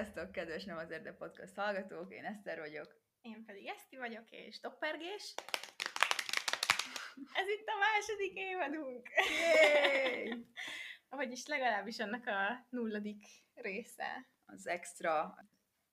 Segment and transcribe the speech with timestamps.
[0.00, 2.96] Sziasztok, kedves Nem azért, de podcast hallgatók, én Eszter vagyok.
[3.22, 5.34] Én pedig Eszti vagyok, és Toppergés.
[7.32, 9.08] Ez itt a második évadunk.
[9.40, 10.46] Yay!
[11.10, 13.24] Vagyis legalábbis annak a nulladik
[13.54, 14.26] része.
[14.46, 15.34] Az extra.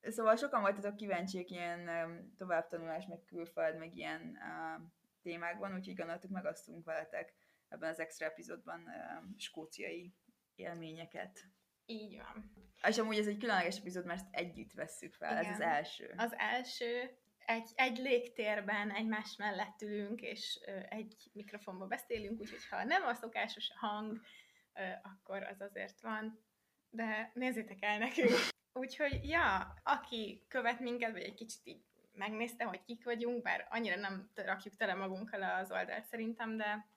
[0.01, 4.87] Szóval sokan voltatok kíváncsiak ilyen um, továbbtanulás, meg külföld, meg ilyen uh,
[5.21, 7.33] témákban, úgyhogy gondoltuk, megasztunk veletek
[7.67, 10.13] ebben az extra epizódban uh, skóciai
[10.55, 11.39] élményeket.
[11.85, 12.51] Így van.
[12.87, 15.45] És amúgy ez egy különleges epizód, mert ezt együtt vesszük fel, Igen.
[15.45, 16.13] ez az első.
[16.17, 20.59] Az első, egy, egy légtérben egymás mellett ülünk, és
[20.89, 24.21] egy mikrofonba beszélünk, úgyhogy ha nem a szokásos hang,
[25.01, 26.39] akkor az azért van,
[26.89, 28.31] de nézzétek el nekünk.
[28.73, 31.81] Úgyhogy, ja, aki követ minket, vagy egy kicsit így
[32.13, 36.87] megnézte, hogy kik vagyunk, bár annyira nem rakjuk tele magunkkal az oldalt szerintem, de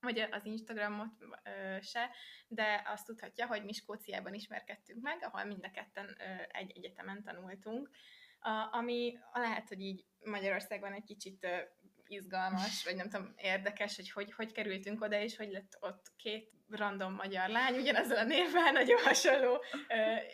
[0.00, 1.12] vagy az Instagramot
[1.44, 2.10] ö, se,
[2.48, 7.22] de azt tudhatja, hogy mi Skóciában ismerkedtünk meg, ahol mind a ketten ö, egy egyetemen
[7.22, 7.90] tanultunk,
[8.40, 11.58] a, ami lehet, hogy így Magyarországban egy kicsit ö,
[12.10, 16.50] izgalmas, vagy nem tudom, érdekes, hogy, hogy hogy kerültünk oda, és hogy lett ott két
[16.68, 19.62] random magyar lány, ugyanezzel a névvel, nagyon hasonló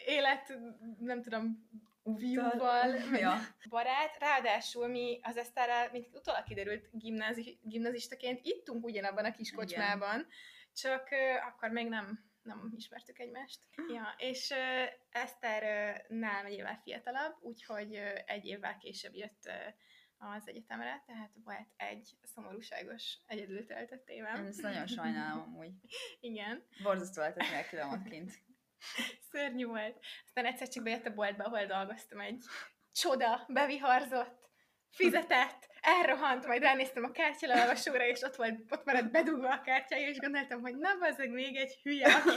[0.07, 0.59] élet,
[0.99, 1.69] nem tudom,
[2.15, 3.39] view-val, Ja.
[3.69, 4.17] barát.
[4.19, 9.65] Ráadásul mi az Eszterrel, mint utólag kiderült gimnázi, gimnazistaként, ittunk ugyanabban a kis Igen.
[9.65, 10.27] kocsmában,
[10.73, 13.59] csak ö, akkor még nem, nem ismertük egymást.
[13.95, 19.47] Ja, és ö, Eszter ö, nálam egy évvel fiatalabb, úgyhogy ö, egy évvel később jött
[19.47, 19.69] ö,
[20.19, 24.47] az egyetemre, tehát volt egy szomorúságos egyedül töltött Én évem.
[24.47, 25.73] ezt nagyon sajnálom amúgy.
[26.21, 28.33] Igen, Borzasztó lehetett nélkülem ott kint.
[29.31, 29.99] szörnyű volt.
[30.25, 32.45] Aztán egyszer csak bejött a boltba, ahol dolgoztam egy
[32.93, 34.51] csoda, beviharzott,
[34.91, 40.19] fizetett, elrohant, majd ránéztem a kártyalelolvasóra, és ott volt, ott maradt bedugva a kártyája, és
[40.19, 42.31] gondoltam, hogy na, bazzeg még egy hülye, aki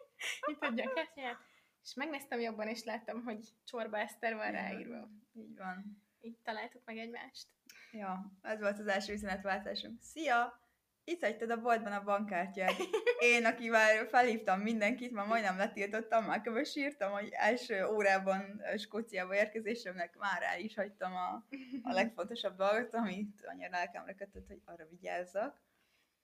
[0.50, 1.38] itt adja a kártyáját.
[1.82, 5.08] És megnéztem jobban, és láttam, hogy Csorba Eszter van ráírva.
[5.32, 6.05] Így van.
[6.26, 7.46] Így találtuk meg egymást.
[7.92, 10.02] Ja, ez volt az első üzenetváltásunk.
[10.02, 10.64] Szia!
[11.04, 12.74] Itt hagytad a boltban a bankkártyát.
[13.18, 16.64] Én, akivel felhívtam mindenkit, már majdnem letiltottam, már kb.
[16.64, 21.44] sírtam, hogy első órában Skóciába érkezésemnek már rá is hagytam a,
[21.82, 25.60] a legfontosabb dolgot, amit annyira lelkemre kötött, hogy arra vigyázzak.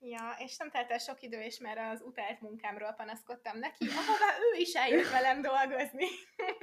[0.05, 4.37] Ja, és nem telt el sok idő, és már az utált munkámról panaszkodtam neki, ahová
[4.53, 6.05] ő is eljött velem dolgozni.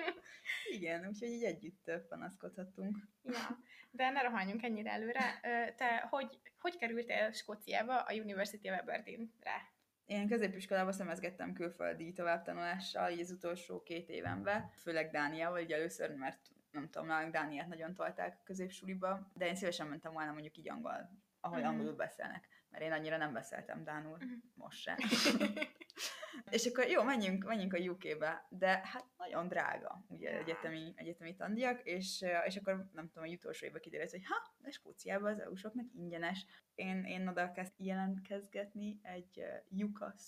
[0.76, 2.96] Igen, úgyhogy így együtt panaszkodhattunk.
[3.22, 3.58] Ja,
[3.90, 5.40] de ne rohanjunk ennyire előre.
[5.76, 9.72] Te hogy, hogy kerültél Skóciába a University of Aberdeen-re?
[10.04, 16.38] Én középiskolában szemezgettem külföldi továbbtanulással, így az utolsó két évenben, főleg Dániával, így először, mert
[16.70, 20.70] nem tudom, nálunk Dániát nagyon tolták a középsuliba, de én szívesen mentem volna mondjuk így
[20.70, 21.66] angol, ahol Mhm.
[21.68, 24.32] angolul beszélnek, mert én annyira nem beszéltem Dánul, Mhm.
[24.54, 24.96] most sem.
[26.50, 30.38] és akkor jó, menjünk, menjünk a UK-be, de hát nagyon drága, ugye Ja.
[30.38, 34.70] egyetemi, egyetemi tandíjak, és, és akkor nem tudom, hogy utolsó évben kiderült, hogy ha, de
[34.70, 36.46] Skóciában az EU-soknak ingyenes.
[36.74, 39.38] Én, én oda kezd jelentkezgetni egy
[39.70, 40.22] uh, UCAS,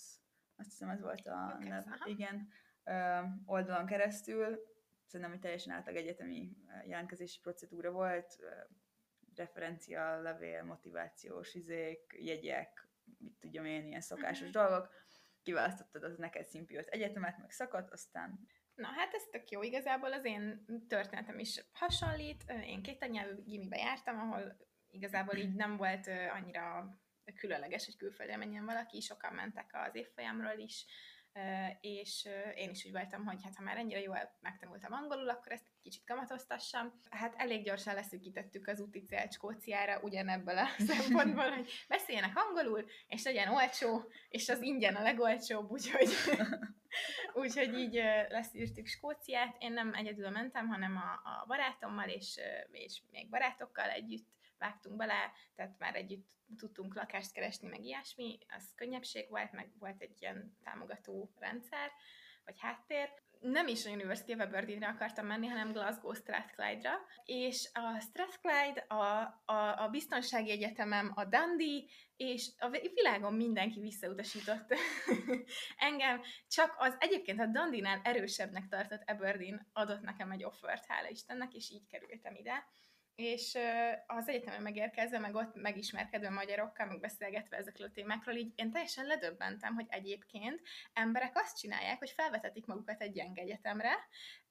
[0.57, 2.09] azt hiszem ez volt a UCAS, nev, aha.
[2.09, 2.49] igen,
[3.45, 4.71] oldalon keresztül,
[5.07, 8.37] szerintem egy teljesen átlag egyetemi jelentkezési procedúra volt,
[9.39, 12.89] referencia, levél, motivációs izék, jegyek,
[13.19, 14.59] mit tudjam én, ilyen szokásos Mhm.
[14.59, 14.95] dolgok.
[15.43, 18.39] Kiválasztottad az neked szimpiót egyetemet, meg szakot, aztán
[18.75, 19.63] Na, hát ez tök jó.
[19.63, 22.45] Igazából az én történetem is hasonlít.
[22.65, 24.57] Én két nyelvű gimibe jártam, ahol
[24.91, 26.97] igazából így nem volt annyira
[27.35, 30.87] különleges, hogy külföldre menjen valaki, sokan mentek az évfolyamról is,
[31.81, 35.72] és én is úgy voltam, hogy hát ha már ennyire jól megtanultam angolul, akkor ezt
[35.83, 37.01] kicsit kamatoztassam.
[37.11, 43.25] Hát elég gyorsan leszűkítettük az úti célt Skóciára, ugyanebből a szempontból, hogy beszéljenek angolul, és
[43.25, 46.09] legyen olcsó, és az ingyen a legolcsóbb, úgyhogy
[47.33, 47.95] Úgyhogy így
[48.29, 49.57] leszűrtük Skóciát.
[49.59, 52.41] Én nem egyedül mentem, hanem a, a barátommal és,
[52.71, 54.27] és még barátokkal együtt
[54.59, 58.39] vágtunk bele, tehát már együtt tudtunk lakást keresni, meg ilyesmi.
[58.49, 61.91] Az könnyebbség volt, meg volt egy ilyen támogató rendszer,
[62.45, 63.09] vagy háttér.
[63.43, 69.21] Nem is a University of Aberdeenre akartam menni, hanem Glasgow Strathclyde-ra, és a Strathclyde, a,
[69.45, 71.83] a, a biztonsági egyetemem, a Dundee,
[72.17, 74.75] és a világon mindenki visszautasított
[75.89, 81.55] engem, csak az egyébként a Dundee-nál erősebbnek tartott Aberdeen adott nekem egy offert, hála Istennek,
[81.55, 82.65] és így kerültem ide.
[83.15, 83.59] És
[84.07, 89.07] az egyetemre megérkezve, meg ott megismerkedve magyarokkal, meg beszélgetve ezekről a témákról, így én teljesen
[89.07, 90.61] ledöbbentem, hogy egyébként
[90.93, 93.95] emberek azt csinálják, hogy felvetetik magukat egy gyenge egyetemre,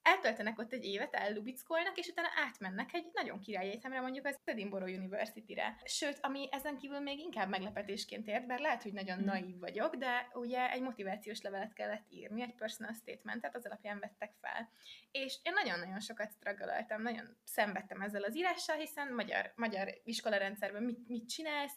[0.02, 4.88] eltöltenek ott egy évet, ellubickolnak, és utána átmennek egy nagyon király egyetemre, mondjuk az Edinburgh
[4.88, 5.78] University-re.
[5.84, 9.26] Sőt, ami ezen kívül még inkább meglepetésként ért, bár lehet, hogy nagyon mm.
[9.26, 14.34] naív vagyok, de ugye egy motivációs levelet kellett írni, egy personal statementet, az alapján vettek
[14.42, 14.70] fel.
[15.12, 21.08] És én nagyon-nagyon sokat struggleltem, nagyon szenvedtem ezzel az írással, hiszen magyar, magyar iskolarendszerben mit,
[21.08, 21.76] mit csinálsz,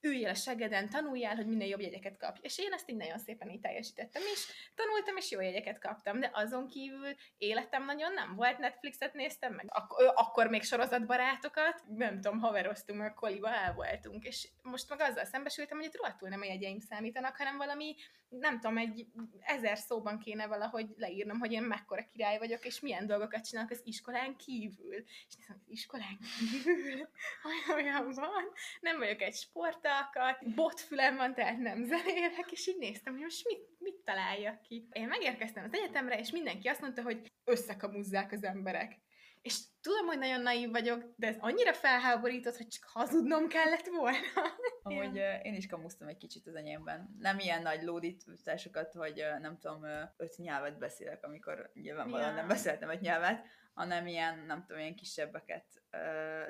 [0.00, 2.40] üljél a segeden, tanuljál, hogy minél jobb jegyeket kapj.
[2.42, 4.46] És én ezt így nagyon szépen így teljesítettem is.
[4.74, 8.58] Tanultam, és jó jegyeket kaptam, de azon kívül életem nagyon nem volt.
[8.58, 14.24] Netflixet néztem, meg ak- akkor még sorozatbarátokat, nem tudom, haveroztunk, meg koliba el voltunk.
[14.24, 17.94] És most meg azzal szembesültem, hogy itt rohadtul nem a jegyeim számítanak, hanem valami
[18.28, 19.06] nem tudom, egy
[19.40, 23.80] ezer szóban kéne valahogy leírnom, hogy én mekkora király vagyok, és milyen dolgokat csinálok az
[23.84, 24.94] iskolán kívül.
[25.28, 27.08] És nézem, az iskolán kívül
[27.76, 28.44] olyan van,
[28.80, 33.68] nem vagyok egy sportalkat, botfülem van, tehát nem zenélek, és így néztem, hogy most mit,
[33.78, 34.88] mit találjak ki.
[34.92, 39.04] Én megérkeztem az egyetemre, és mindenki azt mondta, hogy összekamuzzák az emberek.
[39.46, 44.18] És tudom, hogy nagyon naív vagyok, de ez annyira felháborított, hogy csak hazudnom kellett volna.
[44.82, 45.40] Amúgy ja.
[45.42, 47.16] én is kamusztam egy kicsit az enyémben.
[47.18, 49.84] Nem ilyen nagy lódításokat, hogy nem tudom,
[50.16, 52.34] öt nyelvet beszélek, amikor nyilvánvalóan ja.
[52.34, 53.44] nem beszéltem öt nyelvet,
[53.76, 55.64] hanem ilyen, nem tudom, ilyen kisebbeket.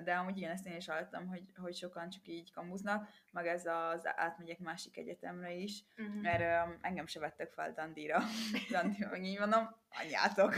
[0.05, 3.67] De amúgy igen, ezt én is hallottam, hogy, hogy sokan csak így kamuznak, meg ez
[3.67, 6.23] az átmegyek másik egyetemre is, uh-huh.
[6.23, 8.21] mert engem se vettek fel Dandira.
[8.71, 10.55] Dandira, meg így mondom, anyátok,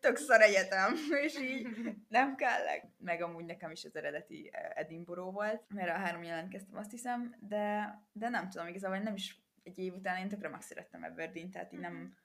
[0.00, 1.68] tök szar egyetem, és így
[2.08, 2.84] nem kellek.
[2.98, 7.94] Meg amúgy nekem is az eredeti Edinburgh volt, mert a három jelentkeztem, azt hiszem, de,
[8.12, 11.80] de nem tudom, igazából nem is egy év után én tökre megszerettem Aberdeen, tehát így
[11.80, 12.20] nem, uh-huh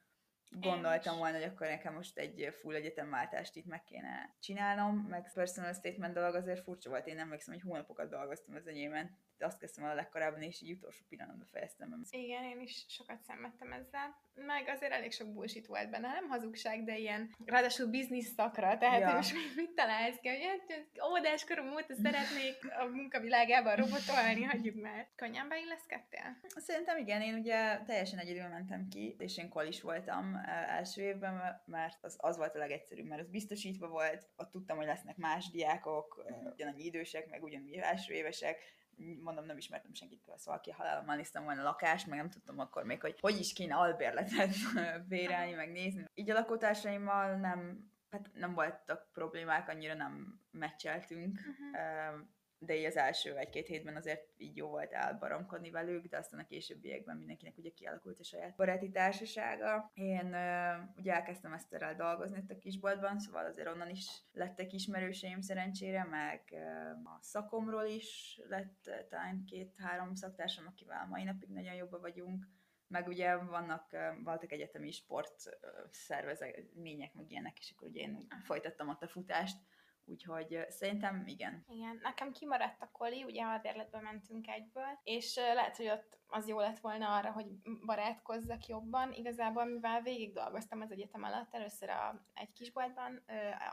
[0.49, 5.73] gondoltam volna, hogy akkor nekem most egy full egyetemváltást itt meg kéne csinálnom, meg personal
[5.73, 9.83] statement dolog azért furcsa volt, én nem emlékszem, hogy hónapokat dolgoztam az enyémen, azt kezdtem
[9.83, 12.05] el a legkorábban, és így utolsó pillanatban fejeztem.
[12.09, 14.15] Igen, én is sokat szenvedtem ezzel.
[14.33, 18.99] Meg azért elég sok bullshit volt benne, nem hazugság, de ilyen, ráadásul biznisz szakra, tehát
[18.99, 19.13] ja.
[19.13, 25.07] most mit találsz ki, hogy hát, óvodás korom óta szeretnék a munkavilágában robotolni, hagyjuk már.
[25.15, 26.37] Könnyen beilleszkedtél?
[26.55, 30.35] Szerintem igen, én ugye teljesen egyedül mentem ki, és én is voltam
[30.67, 34.85] első évben, mert az, az volt a legegyszerűbb, mert az biztosítva volt, ott tudtam, hogy
[34.85, 38.75] lesznek más diákok, ugyanannyi idősek, meg ugyanúgy első évesek,
[39.23, 42.83] mondom, nem ismertem senkit, szóval aki halálommal néztem volna a lakást, meg nem tudtam akkor
[42.83, 44.55] még, hogy hogy is kéne albérletet
[45.09, 46.05] bérelni, meg nézni.
[46.13, 51.39] Így a lakótársaimmal nem, hát nem voltak problémák, annyira nem meccseltünk.
[51.39, 56.39] Uh-huh de így az első egy-két hétben azért így jó volt elbaromkodni velük, de aztán
[56.39, 59.91] a későbbiekben mindenkinek ugye kialakult a saját baráti társasága.
[59.93, 65.41] Én uh, ugye elkezdtem Eszterrel dolgozni itt a kisboltban, szóval azért onnan is lettek ismerőseim
[65.41, 71.73] szerencsére, meg uh, a szakomról is lett uh, talán két-három szaktársam, akivel mai napig nagyon
[71.73, 72.47] jobban vagyunk,
[72.87, 75.59] meg ugye vannak, voltak egyetemi sport
[75.91, 79.57] szervezmények, meg ilyenek, és akkor ugye én folytattam ott a futást,
[80.09, 81.63] Úgyhogy szerintem igen.
[81.67, 86.59] Igen, nekem kimaradt a koli, ugye hadérletbe mentünk egyből, és lehet, hogy ott az jó
[86.59, 87.45] lett volna arra, hogy
[87.85, 89.13] barátkozzak jobban.
[89.13, 93.23] Igazából, mivel végig dolgoztam az egyetem alatt, először a, egy kisboltban,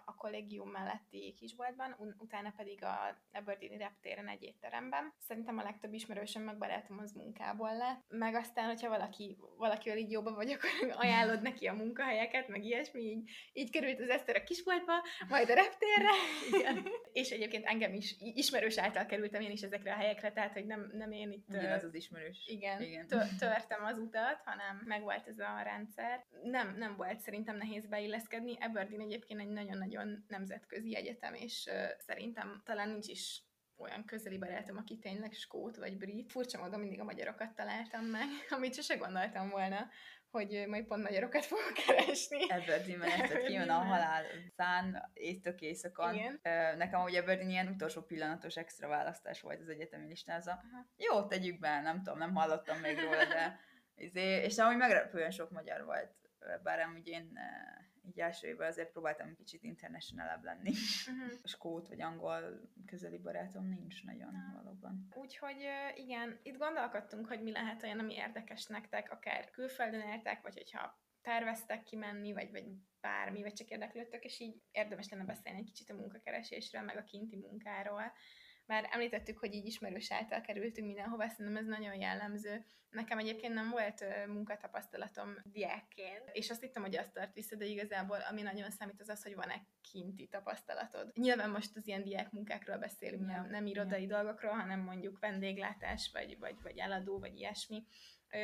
[0.04, 5.12] a kollégium melletti kisboltban, utána pedig a Aberdeeni reptéren egy étteremben.
[5.18, 8.04] Szerintem a legtöbb ismerősöm meg barátom az munkából lett.
[8.08, 13.00] Meg aztán, hogyha valaki, valakivel így jobban vagyok, akkor ajánlod neki a munkahelyeket, meg ilyesmi,
[13.00, 14.92] így, így került az Eszter a kisboltba,
[15.28, 16.10] majd a reptérre.
[16.58, 16.88] Igen.
[17.12, 20.90] És egyébként engem is ismerős által kerültem én is ezekre a helyekre, tehát hogy nem,
[20.92, 21.48] nem én itt...
[21.48, 23.06] Ugyanaz az ismerős igen, Igen.
[23.38, 26.24] törtem az utat, hanem megvolt ez a rendszer.
[26.42, 28.56] Nem, nem volt szerintem nehéz beilleszkedni.
[28.60, 33.42] Aberdeen egyébként egy nagyon-nagyon nemzetközi egyetem, és uh, szerintem talán nincs is
[33.76, 36.30] olyan közeli barátom, aki tényleg skót vagy brit.
[36.30, 39.88] Furcsa módon mindig a magyarokat találtam meg, amit sose gondoltam volna,
[40.34, 42.42] hogy majd pont magyarokat fogok keresni.
[42.48, 44.24] Aberdeen ezt kijön a halál
[44.56, 46.14] szán éjtök éjszakon.
[46.14, 46.40] Igen.
[46.76, 50.62] Nekem ugye Aberdeen ilyen utolsó pillanatos extra választás volt az egyetemi listáza.
[50.96, 53.60] Jó, tegyük be, nem tudom, nem hallottam még róla, de
[54.06, 56.12] izé, és amúgy meglepően sok magyar volt,
[56.62, 57.38] bár amúgy én
[58.06, 60.70] így első évben azért próbáltam kicsit international lenni.
[60.70, 61.38] Uh-huh.
[61.52, 64.62] Skót vagy angol közeli barátom nincs nagyon uh-huh.
[64.62, 65.08] valóban.
[65.14, 70.54] Úgyhogy igen, itt gondolkodtunk, hogy mi lehet olyan, ami érdekes nektek, akár külföldön éltek, vagy
[70.54, 72.64] hogyha terveztek kimenni, vagy, vagy
[73.00, 77.04] bármi, vagy csak érdeklődtök, és így érdemes lenne beszélni egy kicsit a munkakeresésről, meg a
[77.04, 78.12] kinti munkáról,
[78.66, 82.64] Már említettük, hogy így ismerős által kerültünk mindenhova, szerintem ez nagyon jellemző.
[82.90, 88.18] Nekem egyébként nem volt munkatapasztalatom diákként, és azt hittem, hogy azt tart vissza, de igazából
[88.30, 91.10] ami nagyon számít az az, hogy van-e kinti tapasztalatod.
[91.14, 96.38] Nyilván most az ilyen diák munkákról beszélünk, nem, nem irodai dolgokról, hanem mondjuk vendéglátás, vagy,
[96.38, 97.84] vagy, vagy eladó, vagy ilyesmi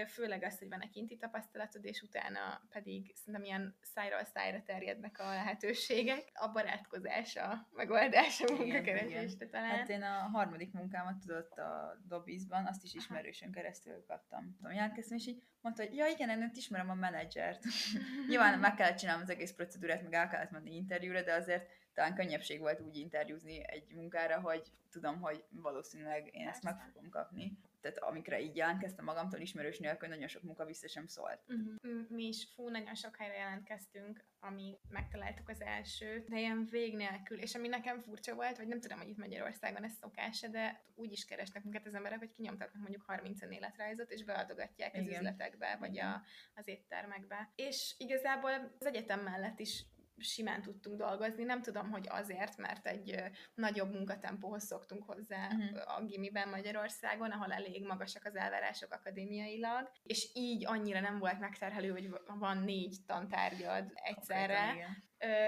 [0.08, 5.18] főleg az, hogy van egy kinti tapasztalatod, és utána pedig szerintem ilyen szájról szájra terjednek
[5.18, 6.30] a lehetőségek.
[6.34, 9.76] A barátkozás, a megoldás, a munkakeresésre talán.
[9.76, 14.54] Hát én a harmadik munkámat tudott a Dobizban, azt is ismerősön keresztül kaptam.
[14.56, 17.64] Tudom, jelentkeztem, és így mondta, hogy ja igen, én ismerem a menedzsert.
[18.28, 22.14] Nyilván meg kellett csinálnom az egész procedúrát, meg el kellett menni interjúra, de azért talán
[22.14, 27.58] könnyebbség volt úgy interjúzni egy munkára, hogy tudom, hogy valószínűleg én ezt meg fogom kapni
[27.80, 31.40] tehát amikre így jelentkeztem magamtól ismerős nélkül, nagyon sok munka vissza sem szólt.
[31.48, 32.08] Uh-huh.
[32.08, 37.38] Mi is fú, nagyon sok helyre jelentkeztünk, ami megtaláltuk az elsőt, de ilyen vég nélkül,
[37.38, 41.12] és ami nekem furcsa volt, vagy nem tudom, hogy itt Magyarországon ez szokása, de úgy
[41.12, 45.18] is keresnek minket az emberek, hogy kinyomtatnak mondjuk 30 életrajzot, és beadogatják az Igen.
[45.18, 46.22] üzletekbe, vagy a,
[46.54, 47.52] az éttermekbe.
[47.54, 49.84] És igazából az egyetem mellett is
[50.20, 51.44] simán tudtunk dolgozni.
[51.44, 53.22] Nem tudom, hogy azért, mert egy
[53.54, 55.96] nagyobb munkatempóhoz szoktunk hozzá uh-huh.
[55.96, 61.90] a gimiben Magyarországon, ahol elég magasak az elvárások akadémiailag, és így annyira nem volt megterhelő,
[61.90, 64.84] hogy van négy tantárgyad egyszerre, okay,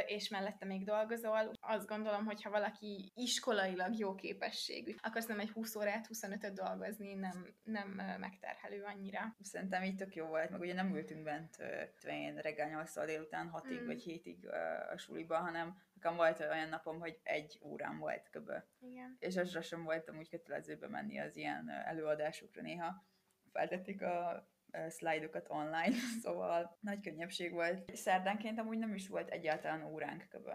[0.07, 1.53] és mellette még dolgozol.
[1.61, 7.15] Azt gondolom, hogy ha valaki iskolailag jó képességű, akkor nem egy 20 órát, 25-öt dolgozni
[7.15, 7.89] nem, nem
[8.19, 9.37] megterhelő annyira.
[9.41, 11.57] Szerintem így tök jó volt, meg ugye nem ültünk bent
[12.07, 13.87] én reggel 8 délután 6-ig mm.
[13.87, 14.51] vagy 7-ig
[14.93, 18.51] a suliban, hanem nekem volt olyan napom, hogy egy órám volt kb.
[18.81, 19.17] Igen.
[19.19, 23.05] És azra sem voltam úgy kötelezőbe menni az ilyen előadásokra néha.
[23.53, 24.47] Feltették a
[24.89, 27.97] szlájdokat online, szóval nagy könnyebbség volt.
[27.97, 30.49] Szerdánként amúgy nem is volt egyáltalán óránk kb.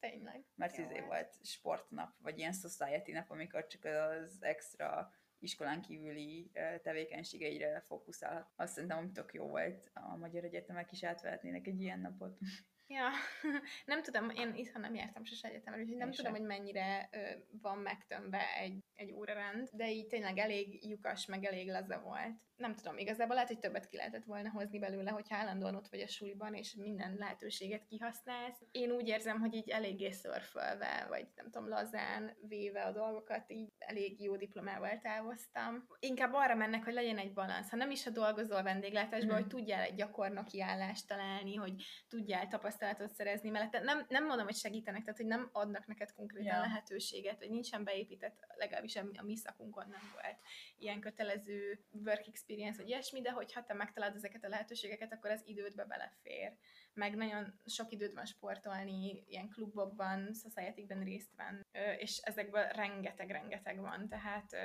[0.00, 0.44] Tényleg.
[0.54, 6.50] Mert izé volt sportnap, vagy ilyen society nap, amikor csak az extra iskolán kívüli
[6.82, 8.52] tevékenységeire fókuszál.
[8.56, 9.90] Azt szerintem, hogy tök jó volt.
[9.92, 12.38] A magyar egyetemek is átvehetnének egy ilyen napot.
[12.86, 13.08] Ja,
[13.92, 16.40] nem tudom, én itthon nem jártam sose egyetemre, úgyhogy nem én tudom, sem.
[16.40, 17.18] hogy mennyire ö,
[17.62, 22.74] van megtömve egy, egy órarend, de így tényleg elég lyukas, meg elég laza volt nem
[22.74, 26.06] tudom, igazából lehet, hogy többet ki lehetett volna hozni belőle, hogyha állandóan ott vagy a
[26.06, 28.62] suliban, és minden lehetőséget kihasználsz.
[28.70, 33.72] Én úgy érzem, hogy így eléggé szörfölve, vagy nem tudom, lazán véve a dolgokat, így
[33.78, 35.86] elég jó diplomával távoztam.
[35.98, 37.70] Inkább arra mennek, hogy legyen egy balansz.
[37.70, 39.38] Ha nem is a dolgozol vendéglátásban, mm.
[39.38, 43.80] hogy tudjál egy gyakornoki állást találni, hogy tudjál tapasztalatot szerezni mellette.
[43.80, 46.60] Nem, nem mondom, hogy segítenek, tehát hogy nem adnak neked konkrétan ja.
[46.60, 50.38] lehetőséget, vagy nincsen beépített, legalábbis a mi szakunkon nem volt
[50.78, 55.42] ilyen kötelező work experience, vagy ilyesmi, de hogyha te megtalálod ezeket a lehetőségeket, akkor az
[55.44, 56.52] idődbe belefér.
[56.94, 61.62] Meg nagyon sok időd van sportolni, ilyen klubokban, society részt venni,
[61.98, 64.56] és ezekből rengeteg-rengeteg van, tehát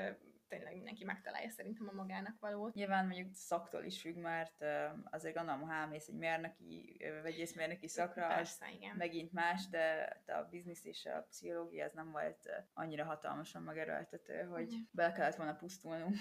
[0.50, 2.74] tényleg mindenki megtalálja szerintem a magának valót.
[2.74, 4.66] Nyilván mondjuk szaktól is függ, mert
[5.10, 8.96] azért gondolom, ha elmész egy mérnöki, vegyészmérnöki szakra, Persze, az igen.
[8.96, 14.64] megint más, de a biznisz és a pszichológia ez nem volt annyira hatalmasan megerőltető, hogy
[14.64, 14.80] uh-huh.
[14.92, 16.16] bele kellett volna pusztulnunk.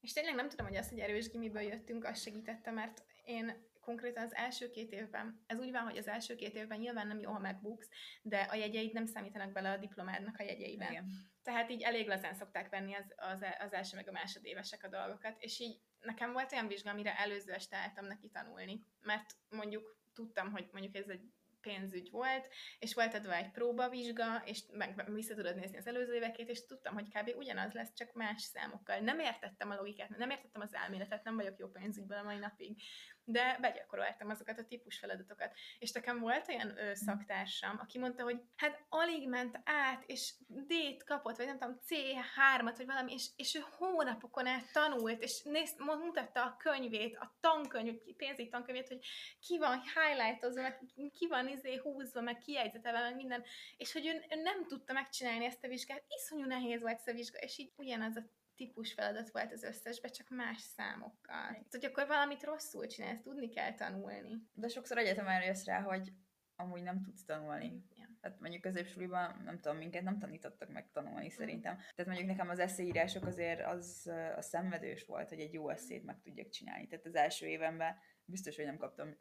[0.00, 4.24] És tényleg nem tudom, hogy az, hogy erős gimiből jöttünk, az segítette, mert én konkrétan
[4.24, 7.30] az első két évben, ez úgy van, hogy az első két évben nyilván nem jó,
[7.30, 7.88] ha megbuksz,
[8.22, 10.90] de a jegyeid nem számítanak bele a diplomádnak a jegyeiben.
[10.90, 11.08] Igen.
[11.42, 15.36] Tehát így elég lazán szokták venni az, az, az első meg a másodévesek a dolgokat,
[15.38, 20.50] és így nekem volt olyan vizsga, amire előző este álltam neki tanulni, mert mondjuk tudtam,
[20.50, 21.30] hogy mondjuk ez egy
[21.66, 26.48] pénzügy volt, és volt adva egy próbavizsga, és meg vissza tudod nézni az előző évekét,
[26.48, 27.36] és tudtam, hogy kb.
[27.36, 28.98] ugyanaz lesz, csak más számokkal.
[28.98, 32.82] Nem értettem a logikát, nem értettem az elméletet, nem vagyok jó pénzügyben a mai napig
[33.28, 35.52] de begyakoroltam azokat a típus feladatokat.
[35.78, 41.04] És nekem volt olyan ö, szaktársam, aki mondta, hogy hát alig ment át, és D-t
[41.04, 45.74] kapott, vagy nem tudom, C3-at, vagy valami, és, és ő hónapokon át tanult, és néz,
[45.78, 49.06] mutatta a könyvét, a tankönyv, pénzügyi tankönyvét, hogy
[49.40, 50.80] ki van highlightozva, meg
[51.18, 53.44] ki van izé húzva, meg kijegyzetelve, meg minden,
[53.76, 57.12] és hogy ő, ő nem tudta megcsinálni ezt a vizsgát, iszonyú nehéz volt ez a
[57.12, 58.22] vizsga, és így ugyanaz a
[58.56, 61.46] típus feladat volt az összesbe, csak más számokkal.
[61.46, 64.48] Tehát, hogy akkor valamit rosszul csinálsz, tudni kell tanulni.
[64.52, 66.12] De sokszor egyetemen jössz rá, hogy
[66.56, 67.84] amúgy nem tudsz tanulni.
[67.94, 68.08] Ja.
[68.20, 71.74] Tehát mondjuk középsuliban, nem tudom, minket nem tanítottak meg tanulni szerintem.
[71.74, 71.76] Mm.
[71.76, 76.20] Tehát mondjuk nekem az eszéírások azért az a szenvedős volt, hogy egy jó eszét meg
[76.20, 76.86] tudjak csinálni.
[76.86, 79.16] Tehát az első évemben biztos, hogy nem kaptam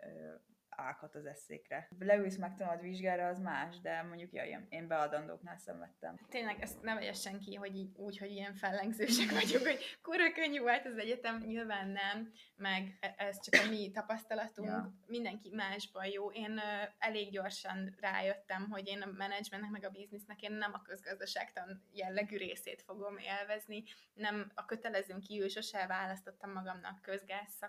[0.76, 1.88] állhat az eszékre.
[2.00, 6.20] Leülsz megtanulod vizsgára, az más, de mondjuk ja, én, beadandóknál szenvedtem.
[6.30, 10.60] Tényleg ezt ne vegye senki, hogy így, úgy, hogy ilyen fellengzősek vagyunk, hogy kurva könnyű
[10.60, 14.94] volt az egyetem, nyilván nem, meg e- ez csak a mi tapasztalatunk, ja.
[15.08, 16.32] mindenki másban jó.
[16.32, 16.62] Én
[16.98, 22.38] elég gyorsan rájöttem, hogy én a menedzsmentnek, meg a biznisznek én nem a közgazdaságtan jellegű
[22.38, 27.60] részét fogom élvezni, nem a kötelezőn kívül sose választottam magamnak közgáz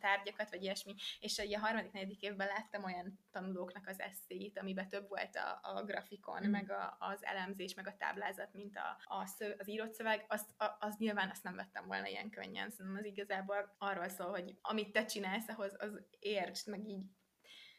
[0.00, 5.08] tárgyakat, vagy ilyesmi, és a harmadik, negyedik évben láttam olyan tanulóknak az eszéit, amiben több
[5.08, 6.50] volt a, a grafikon, mm.
[6.50, 10.50] meg a, az elemzés, meg a táblázat, mint a, a szöv, az írott szöveg, azt,
[10.60, 14.58] a, az nyilván azt nem vettem volna ilyen könnyen, szerintem az igazából arról szól, hogy
[14.60, 17.04] amit te csinálsz, ahhoz az értsd, meg így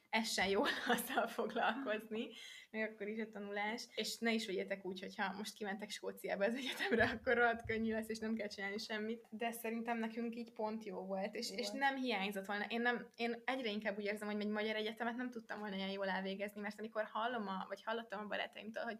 [0.09, 2.27] essen jól azzal foglalkozni,
[2.71, 6.53] meg akkor is a tanulás, és ne is vegyetek úgy, hogyha most kimentek Skóciába az
[6.53, 9.25] egyetemre, akkor rohadt könnyű lesz, és nem kell csinálni semmit.
[9.29, 12.65] De szerintem nekünk így pont jó volt, és, jó és nem hiányzott volna.
[12.67, 15.91] Én, nem, én egyre inkább úgy érzem, hogy egy magyar egyetemet nem tudtam volna olyan
[15.91, 18.97] jól elvégezni, mert amikor hallom, a, vagy hallottam a barátaimtól, hogy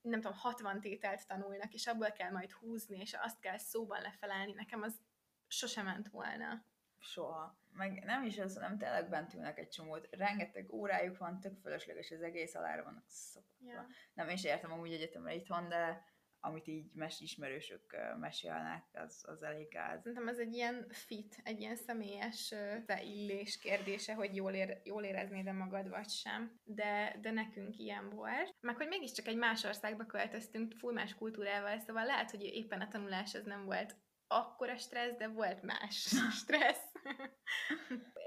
[0.00, 4.52] nem tudom, 60 tételt tanulnak, és abból kell majd húzni, és azt kell szóban lefelelni,
[4.52, 5.00] nekem az
[5.46, 6.64] sosem ment volna
[7.04, 7.58] soha.
[7.72, 10.08] Meg nem is az, hanem tényleg bent ülnek egy csomót.
[10.10, 13.48] Rengeteg órájuk van, tök fölösleges az egész, alára vannak szokva.
[13.66, 13.84] Yeah.
[14.14, 16.12] Nem, sem értem amúgy egyetemre itthon, de
[16.44, 19.98] amit így mes ismerősök mesélnek, az, az elég gáz.
[19.98, 22.54] Szerintem ez egy ilyen fit, egy ilyen személyes
[23.02, 26.60] illés kérdése, hogy jól, ér, jól éreznéd -e magad, vagy sem.
[26.64, 28.54] De, de nekünk ilyen volt.
[28.60, 32.88] Meg hogy mégiscsak egy más országba költöztünk, full más kultúrával, szóval lehet, hogy éppen a
[32.88, 33.96] tanulás ez nem volt
[34.26, 36.92] akkora stressz, de volt más stressz.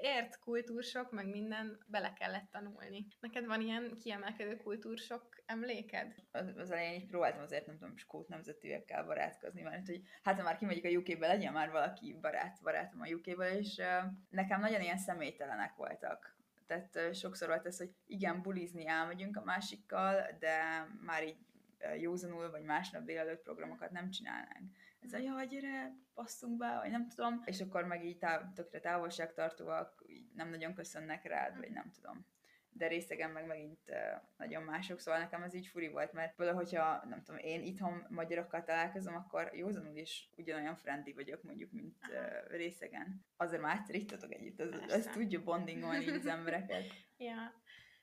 [0.01, 3.07] Ért kultúrsok, meg minden, bele kellett tanulni.
[3.19, 6.15] Neked van ilyen kiemelkedő kultúrsok emléked?
[6.31, 10.43] Az, az elején így próbáltam azért, nem tudom, skót nemzetűekkel barátkozni, mert hogy hát ha
[10.43, 13.81] már kimegyek a UK-be, legyen már valaki barát, barátom a uk és
[14.29, 16.36] nekem nagyon ilyen személytelenek voltak.
[16.65, 21.38] Tehát sokszor volt ez, hogy igen, bulizni elmegyünk a másikkal, de már így
[22.00, 24.72] józanul, vagy másnap délelőtt programokat nem csinálnánk
[25.08, 28.80] ez a jaj, gyere, passzunk be, vagy nem tudom, és akkor meg így táv, tökre
[28.80, 32.26] távolságtartóak így nem nagyon köszönnek rád, vagy nem tudom.
[32.70, 33.80] De részegen meg megint
[34.38, 38.06] nagyon mások, szóval nekem ez így furi volt, mert például, hogyha nem tudom, én itthon
[38.10, 43.26] magyarokkal találkozom, akkor józanul is ugyanolyan friendly vagyok mondjuk, mint uh, részegen.
[43.38, 43.96] Azért már egyszer
[44.30, 46.86] együtt, az, az tudja bondingolni az embereket.
[47.20, 47.54] Ja.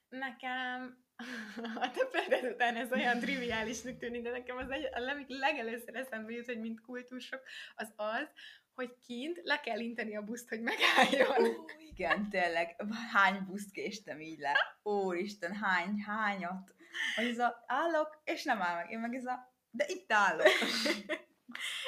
[0.09, 1.04] Nekem
[1.85, 6.33] a te példád után ez olyan triviálisnak tűnik, de nekem az egy, a legelőször eszembe
[6.33, 7.43] jut, hogy mint kultúrsok,
[7.75, 8.29] az az,
[8.75, 11.49] hogy kint le kell inteni a buszt, hogy megálljon.
[11.49, 12.77] Ó, igen, tényleg.
[13.13, 14.57] Hány buszt késtem így le?
[14.83, 16.75] Úristen, hány, hányat?
[17.15, 18.91] Hogy ez a állok, és nem áll meg.
[18.91, 20.47] Én meg ez a, de itt állok.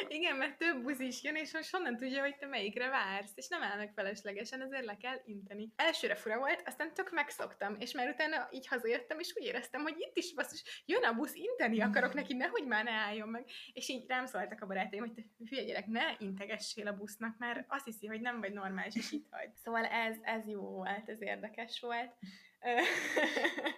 [0.08, 3.48] Igen, mert több busz is jön, és most honnan tudja, hogy te melyikre vársz, és
[3.48, 5.72] nem áll meg feleslegesen, ezért le kell inteni.
[5.76, 9.94] Elsőre fura volt, aztán tök megszoktam, és már utána így hazajöttem, és úgy éreztem, hogy
[9.98, 13.44] itt is basszus, jön a busz, inteni akarok neki, nehogy már ne álljon meg.
[13.72, 17.64] És így rám szóltak a barátaim, hogy te hülye gyerek, ne integessél a busznak, mert
[17.68, 19.54] azt hiszi, hogy nem vagy normális, és itt hagy.
[19.54, 22.14] Szóval ez, ez jó volt, ez érdekes volt.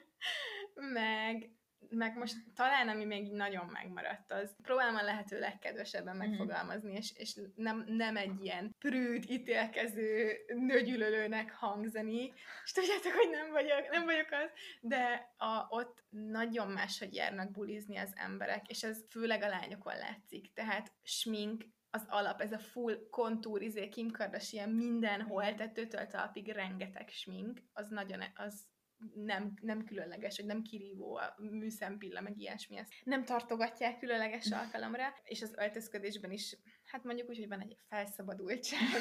[0.75, 1.51] meg
[1.91, 6.29] meg most talán, ami még nagyon megmaradt, az próbálom a lehető legkedvesebben mhm.
[6.29, 12.33] megfogalmazni, és, és nem, nem egy ilyen prűd, ítélkező, nőgyűlölőnek hangzani,
[12.65, 17.97] és tudjátok, hogy nem vagyok, nem vagyok az, de a, ott nagyon máshogy járnak bulizni
[17.97, 23.09] az emberek, és ez főleg a lányokon látszik, tehát smink, az alap, ez a full
[23.11, 28.67] kontúr, izé, Kim Kardashian mindenhol, tetőtől talpig rengeteg smink, az nagyon, az
[29.15, 32.77] nem, nem különleges, hogy nem kirívó a műszempilla, meg ilyesmi.
[32.77, 37.77] Ezt nem tartogatják különleges alkalomra, és az öltözködésben is, hát mondjuk úgy, hogy van egy
[37.89, 38.89] felszabadultság.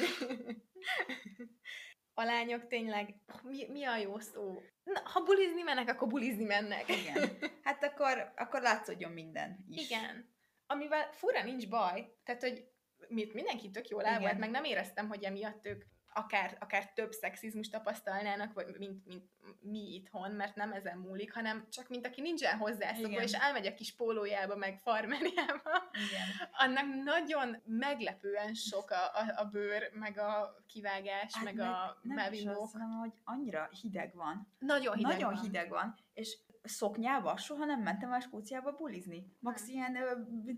[2.14, 4.62] a lányok tényleg, mi, mi a jó szó?
[4.84, 6.88] Na, ha bulizni mennek, akkor bulizni mennek.
[6.88, 7.38] Igen.
[7.62, 9.90] Hát akkor, akkor látszódjon minden is.
[9.90, 10.36] Igen.
[10.66, 12.68] Amivel fura nincs baj, tehát, hogy
[13.08, 15.84] mit mindenki tök jól el volt, meg nem éreztem, hogy emiatt ők
[16.18, 19.24] akár, akár több szexizmus tapasztalnának, vagy mint, mint
[19.60, 23.74] mi itthon, mert nem ezen múlik, hanem csak mint aki nincsen hozzászokva, és elmegy a
[23.74, 26.28] kis pólójába, meg farmerjába, Igen.
[26.50, 31.98] annak nagyon meglepően sok a, a, a bőr, meg a kivágás, hát meg, meg a
[32.02, 34.52] nem is az, hanem hogy annyira hideg van.
[34.58, 35.42] Nagyon hideg Nagyon van.
[35.42, 39.36] hideg van, és szoknyába soha nem mentem el Skóciába bulizni.
[39.40, 39.76] Max Nem.
[39.76, 39.92] ilyen,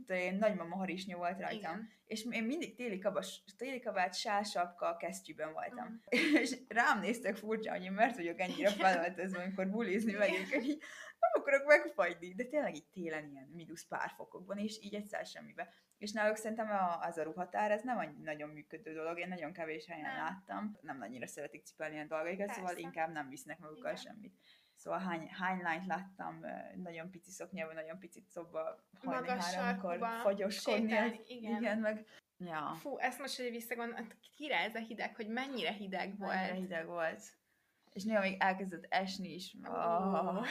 [0.07, 1.57] tudom én, nagymama harisnya volt rajtam.
[1.57, 1.91] Igen.
[2.07, 5.87] És én mindig téli, kabas, téli kabát, sálsapka, kesztyűben voltam.
[5.87, 6.37] Mhm.
[6.43, 10.83] És rám néztek furcsa, hogy én mert vagyok ennyire felöltözve, amikor bulizni megyek, hogy így
[11.21, 15.69] nem akarok megfagyni, de tényleg így télen ilyen mínusz pár fokokban, és így egyszer semmibe.
[15.99, 19.53] És náluk szerintem a, az a ruhatár, ez nem egy nagyon működő dolog, én nagyon
[19.53, 20.17] kevés helyen Nem.
[20.17, 20.79] láttam.
[20.81, 23.97] Nem annyira szeretik cipelni ilyen dolgaikat, szóval inkább nem visznek magukkal Igen.
[23.97, 24.35] semmit.
[24.81, 26.41] Szóval hány, hány lányt láttam,
[26.75, 30.89] nagyon pici szoknyában, nagyon pici szobba, hajni Magas háromkor fagyoskodni.
[30.89, 31.61] sétálni, igen.
[31.61, 32.07] igen, meg
[32.39, 36.35] ja, Fú, ezt most, hogy visszagondolom, király ez a hideg, hogy mennyire hideg volt.
[36.35, 37.23] mennyire hideg volt.
[37.93, 39.57] És néha még elkezdett esni is.
[39.65, 40.47] Oh.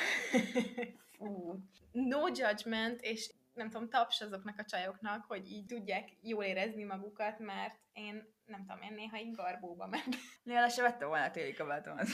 [1.17, 1.59] Fú.
[1.91, 7.39] no judgment, és nem tudom, taps azoknak a csajoknak, hogy így tudják jól érezni magukat,
[7.39, 10.19] mert én nem tudom, én néha így garbóba mentem.
[10.43, 12.07] Néha se vettem volna a téli kabátomat.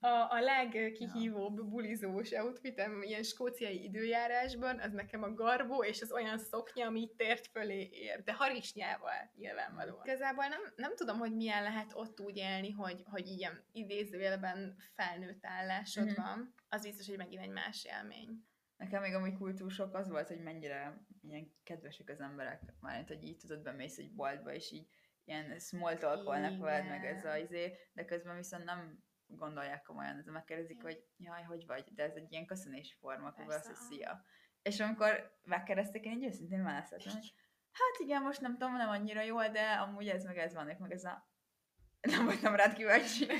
[0.00, 6.38] A, a legkihívóbb bulizós outfitem ilyen skóciai időjárásban, az nekem a garbó és az olyan
[6.38, 10.02] szoknya, ami így tért fölé ér, de harisnyával nyilvánvalóan.
[10.06, 15.46] Igazából nem, nem tudom, hogy milyen lehet ott úgy élni, hogy, hogy ilyen idézőjelben felnőtt
[15.46, 16.20] állásod Mhm.
[16.22, 16.54] van.
[16.68, 18.48] Az biztos, hogy megint egy más élmény.
[18.80, 22.62] Nekem még ami kultúrsok az volt, hogy mennyire ilyen kedvesek az emberek.
[22.80, 24.88] Mármint, hogy így tudod, bemész egy boltba, és így
[25.24, 27.46] ilyen small talkolnak veled, meg ez a Igen.
[27.46, 32.14] izé, de közben viszont nem gondolják komolyan, ez megkérdezik, hogy jaj, hogy vagy, de ez
[32.14, 34.24] egy ilyen köszönési forma, akkor Persze, hogy szia.
[34.62, 37.34] És amikor megkérdezték, én így őszintén válaszoltam, hogy
[37.72, 40.92] hát igen, most nem tudom, nem annyira jól, de amúgy ez meg ez van, meg
[40.92, 41.28] ez a...
[42.00, 43.26] Nem voltam rád kíváncsi.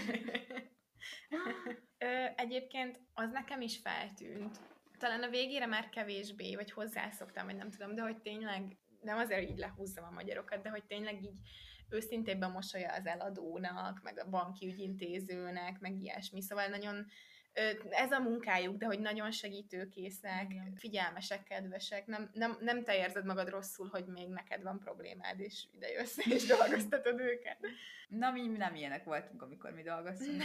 [2.37, 4.70] Egyébként az nekem is feltűnt.
[5.01, 9.41] Talán a végére már kevésbé, vagy hozzászoktam, vagy nem tudom, de hogy tényleg, nem azért,
[9.41, 11.39] hogy így lehúzzam a magyarokat, de hogy tényleg így
[11.89, 16.43] őszintén a mosolya az eladónak, meg a banki ügyintézőnek, meg ilyesmi.
[16.43, 17.07] Szóval nagyon
[17.91, 20.75] ez a munkájuk, de hogy nagyon segítőkészek, Igen.
[20.77, 25.65] figyelmesek, kedvesek, nem, nem, nem te érzed magad rosszul, hogy még neked van problémád, és
[25.75, 27.59] ide jössz, és dolgoztatod őket.
[28.09, 30.43] Na, mi nem ilyenek voltunk, amikor mi dolgoztunk.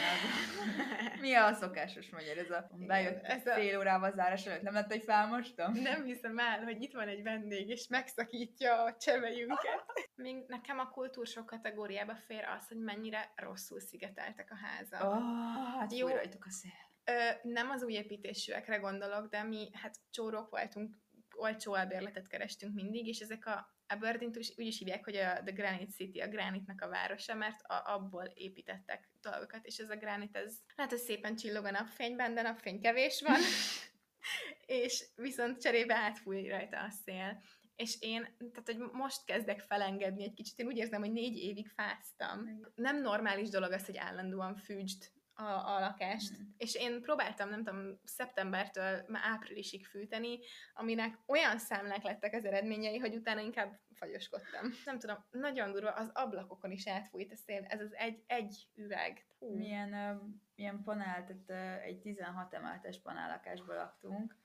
[1.21, 2.37] Mi a szokásos magyar?
[2.37, 4.61] Ez a bejött ez a- fél órával zárás előtt.
[4.61, 5.73] Nem lett, hogy felmostam?
[5.73, 9.85] Nem hiszem el, hogy itt van egy vendég, és megszakítja a csevejünket.
[10.15, 15.13] Még nekem a kultúrsok kategóriába fér az, hogy mennyire rosszul szigeteltek a házak.
[15.13, 15.93] Oh, hát.
[15.97, 16.07] Jó.
[16.07, 16.93] rajtuk a szél.
[17.05, 20.97] Ö, nem az új építésűekre gondolok, de mi hát csórok voltunk,
[21.35, 25.51] olcsó albérletet kerestünk mindig, és ezek a Aberdeen-t úgy, úgy is hívják, hogy a The
[25.51, 30.35] Granite City, a gránitnak a városa, mert a, abból építettek dolgokat, és ez a gránit,
[30.35, 33.39] ez hát ez szépen csillog a napfényben, de napfény kevés van,
[34.83, 37.41] és viszont cserébe átfúj rajta a szél.
[37.75, 41.67] És én, tehát hogy most kezdek felengedni egy kicsit, én úgy érzem, hogy négy évig
[41.67, 42.61] fáztam.
[42.75, 46.31] Nem normális dolog az, hogy állandóan fűtsd a, a lakást.
[46.31, 46.41] Mhm.
[46.57, 50.39] És én próbáltam, nem tudom, szeptembertől már áprilisig fűteni,
[50.73, 54.71] aminek olyan számlák lettek az eredményei, hogy utána inkább fagyoskodtam.
[54.85, 59.25] Nem tudom, nagyon durva, az ablakokon is átfújt a szél, ez az egy, egy üveg.
[59.39, 59.55] Hú.
[59.55, 60.21] Milyen, uh,
[60.55, 64.35] milyen panel, tehát uh, egy 16 emeletes panellakásban laktunk.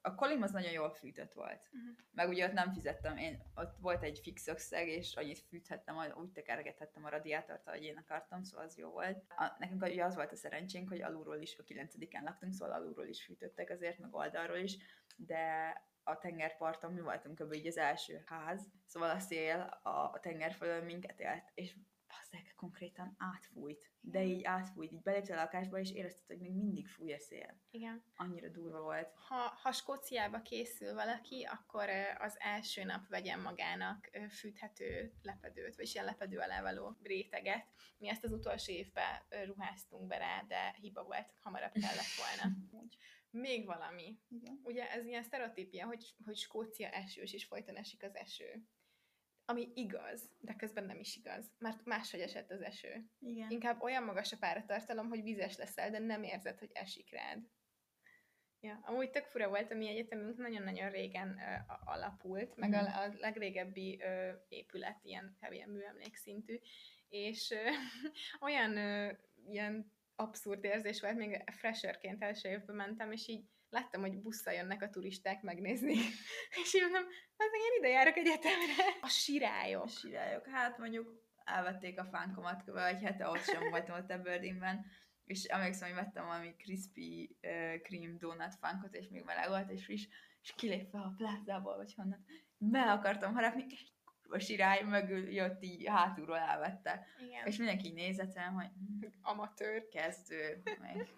[0.00, 1.68] A kolim az nagyon jól fűtött volt.
[1.70, 1.82] Mhm.
[2.10, 6.32] Meg ugye ott nem fizettem, én ott volt egy fix összeg, és annyit fűthettem, úgy
[6.32, 9.24] tekergethettem a radiátort, ahogy én akartam, szóval az jó volt.
[9.28, 13.06] A, nekünk ugye az volt a szerencsénk, hogy alulról is, a 9 laktunk, szóval alulról
[13.06, 14.76] is fűtöttek azért, meg oldalról is,
[15.16, 17.52] de a tengerparton mi voltunk kb.
[17.52, 21.76] így az első ház, szóval a szél a, a tenger fölött minket élt, és
[22.10, 23.90] bazzeg, konkrétan átfújt.
[24.00, 27.60] De így átfújt, így beléptél a lakásba, és érezted, hogy még mindig fúj a szél.
[27.70, 28.02] Igen.
[28.16, 29.12] Annyira durva volt.
[29.28, 36.04] Ha, ha Skóciába készül valaki, akkor az első nap vegyen magának fűthető lepedőt, vagy ilyen
[36.04, 37.66] lepedő alá való réteget.
[37.98, 42.56] Mi ezt az utolsó évben ruháztunk be rá, de hiba volt, hamarabb kellett volna.
[43.30, 44.18] Még valami.
[44.28, 44.60] Igen.
[44.62, 48.66] Ugye ez ilyen sztereotípia, hogy, hogy Skócia esős, és folyton esik az eső.
[49.50, 53.04] Ami igaz, de közben nem is igaz, mert máshogy esett az eső.
[53.20, 53.50] Igen.
[53.50, 57.38] Inkább olyan magas a páratartalom, hogy vizes leszel, de nem érzed, hogy esik rád.
[58.60, 62.82] Ja, amúgy tök fura volt, a mi egyetemünk nagyon-nagyon régen ö, a- alapult, meg a,
[62.82, 62.98] Mhm.
[62.98, 66.58] a legrégebbi ö, épület, ilyen, ilyen műemlék szintű,
[67.08, 67.64] és ö,
[68.46, 69.12] olyan ö,
[69.46, 74.82] ilyen abszurd érzés volt, még fresherként első évben mentem, és így láttam, hogy busszal jönnek
[74.82, 75.94] a turisták megnézni,
[76.62, 77.04] és így mondom,
[77.36, 78.74] az én ide járok egyetemre.
[79.00, 79.84] A sirályok.
[79.84, 80.46] A sirályok.
[80.46, 82.76] Hát mondjuk elvették a fánkomat kb.
[82.76, 84.86] egy hete, ott sem voltam ott Aberdeenben,
[85.24, 89.84] és emlékszem, hogy vettem valami crispy uh, cream donut fánkot, és még meleg volt, és
[89.84, 90.06] friss,
[90.42, 92.24] és kilépve a plázából, vagy honnan,
[92.58, 97.06] be akartam harapni, és kurva sirály mögül jött így hátulról elvette.
[97.18, 97.46] Igen.
[97.46, 98.70] És mindenki így nézett rám, hogy
[99.22, 99.88] amatőr.
[99.88, 101.08] kezdő, meg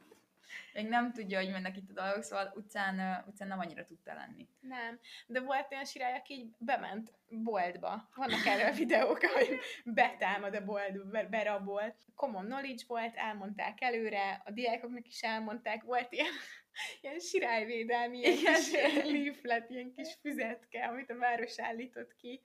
[0.72, 4.48] Még nem tudja, hogy mennek itt a dolgok, szóval utcán, utcán nem annyira tudta lenni.
[4.61, 8.09] Nem, de volt olyan sirály, aki így bement boltba.
[8.14, 11.94] Vannak erről videók, hogy betámad a bolt, berabol.
[12.14, 16.33] Common knowledge volt, elmondták előre, a diákoknak is elmondták, volt ilyen,
[17.00, 18.70] ilyen sirályvédelmi, ilyen kis
[19.12, 22.42] leaflet, ilyen kis füzetke, amit a város állított ki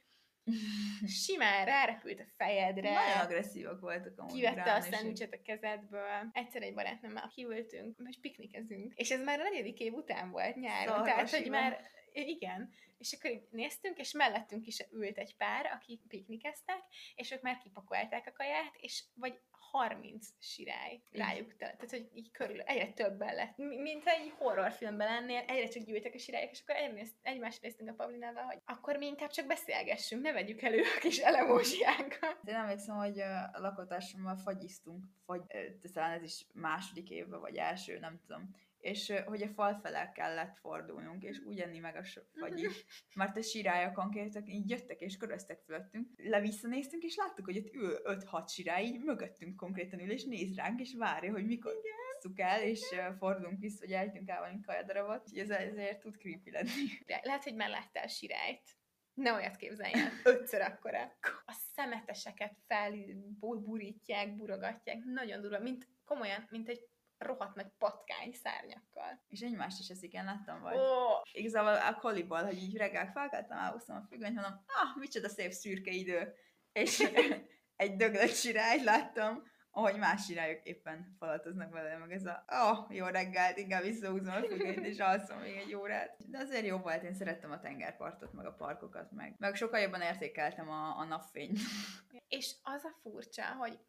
[1.24, 2.94] simán rárepült a fejedre.
[2.94, 6.30] Nagyon agresszívak voltak amúgy Kivette a szendvicset a kezedből.
[6.32, 8.94] Egyszer egy barátnőmmel kiültünk, most piknikezünk.
[8.96, 10.88] És ez már a negyedik év után volt nyáron.
[10.88, 15.66] Szóval tehát, hogy már igen, és akkor így néztünk, és mellettünk is ült egy pár,
[15.66, 16.84] akik piknikeztek,
[17.16, 19.40] és ők már kipakolták a kaját, és vagy
[19.72, 21.72] 30 sirály rájuk tele.
[21.72, 23.58] Tehát, hogy így körül, egyre többen lett.
[23.58, 27.94] Mint egy horrorfilmben lennél, egyre csak gyűjtek a sirályok, és akkor egymás, egymást néztünk a
[27.94, 32.38] Pavlinával, hogy akkor mi inkább csak beszélgessünk, ne vegyük elő a kis elemósiánkat.
[32.46, 35.42] Én emlékszem, hogy a lakotásommal fagyiztunk, fagy,
[35.94, 40.58] talán ez is második évben, vagy első, nem tudom és hogy a fal fele kellett
[40.58, 42.04] fordulnunk, és úgy enni meg a
[42.40, 42.86] fagyit,
[43.16, 46.08] mert a sirályokon kértek, így jöttek és köröztek fölöttünk.
[46.16, 50.80] Le-visszanéztünk, és láttuk, hogy ott ül 5-6 sirály, így mögöttünk konkrétan ül, és néz ránk,
[50.80, 51.74] és várja, hogy mikor
[52.20, 52.82] szuk el, és
[53.18, 56.70] fordulunk vissza, hogy eltünk el valami kajadarabot, úgyhogy ez ezért tud creepy lenni.
[57.22, 58.62] Lehet, hogy már láttál sirályt.
[59.13, 61.18] Ne olyat képzelj el, ötször akkora.
[61.46, 66.88] A szemeteseket felburítják, burogatják, nagyon durva, mint komolyan, mint egy
[67.18, 69.24] rohadt nagy patkány szárnyakkal.
[69.28, 70.76] És egymást is eszik, én láttam vagy.
[70.76, 71.22] Oh.
[71.32, 75.92] Igazából a koliból, hogy így reggel felkeltem, elhúztam a függönyt, mondom, ah, micsoda szép szürke
[75.92, 76.34] idő.
[76.72, 77.00] És
[77.76, 83.06] egy döglött sirály láttam, ahogy más sirályok éppen falatoznak vele, meg ez a, oh, jó
[83.06, 86.16] reggelt, inkább visszahúzom a függönyt, és alszom még egy órát.
[86.30, 90.02] De azért jó volt, én szerettem a tengerpartot, meg a parkokat, meg, meg sokkal jobban
[90.02, 91.60] értékeltem a, a napfényt.
[92.28, 93.80] És az a furcsa, hogy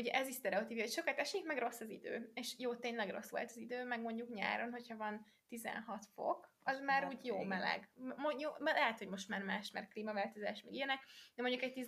[0.00, 2.30] ugye ez is sztereotípia, hogy sokat esik, meg rossz az idő.
[2.34, 6.80] És jó, tényleg rossz volt az idő, meg mondjuk nyáron, hogyha van 16 fok, az
[6.80, 7.46] már hát, úgy jó igen.
[7.46, 7.90] meleg.
[8.38, 11.00] Jó, lehet, hogy most már más, mert klímaváltozás, meg ilyenek,
[11.34, 11.86] de mondjuk egy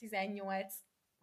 [0.00, 0.72] 16-18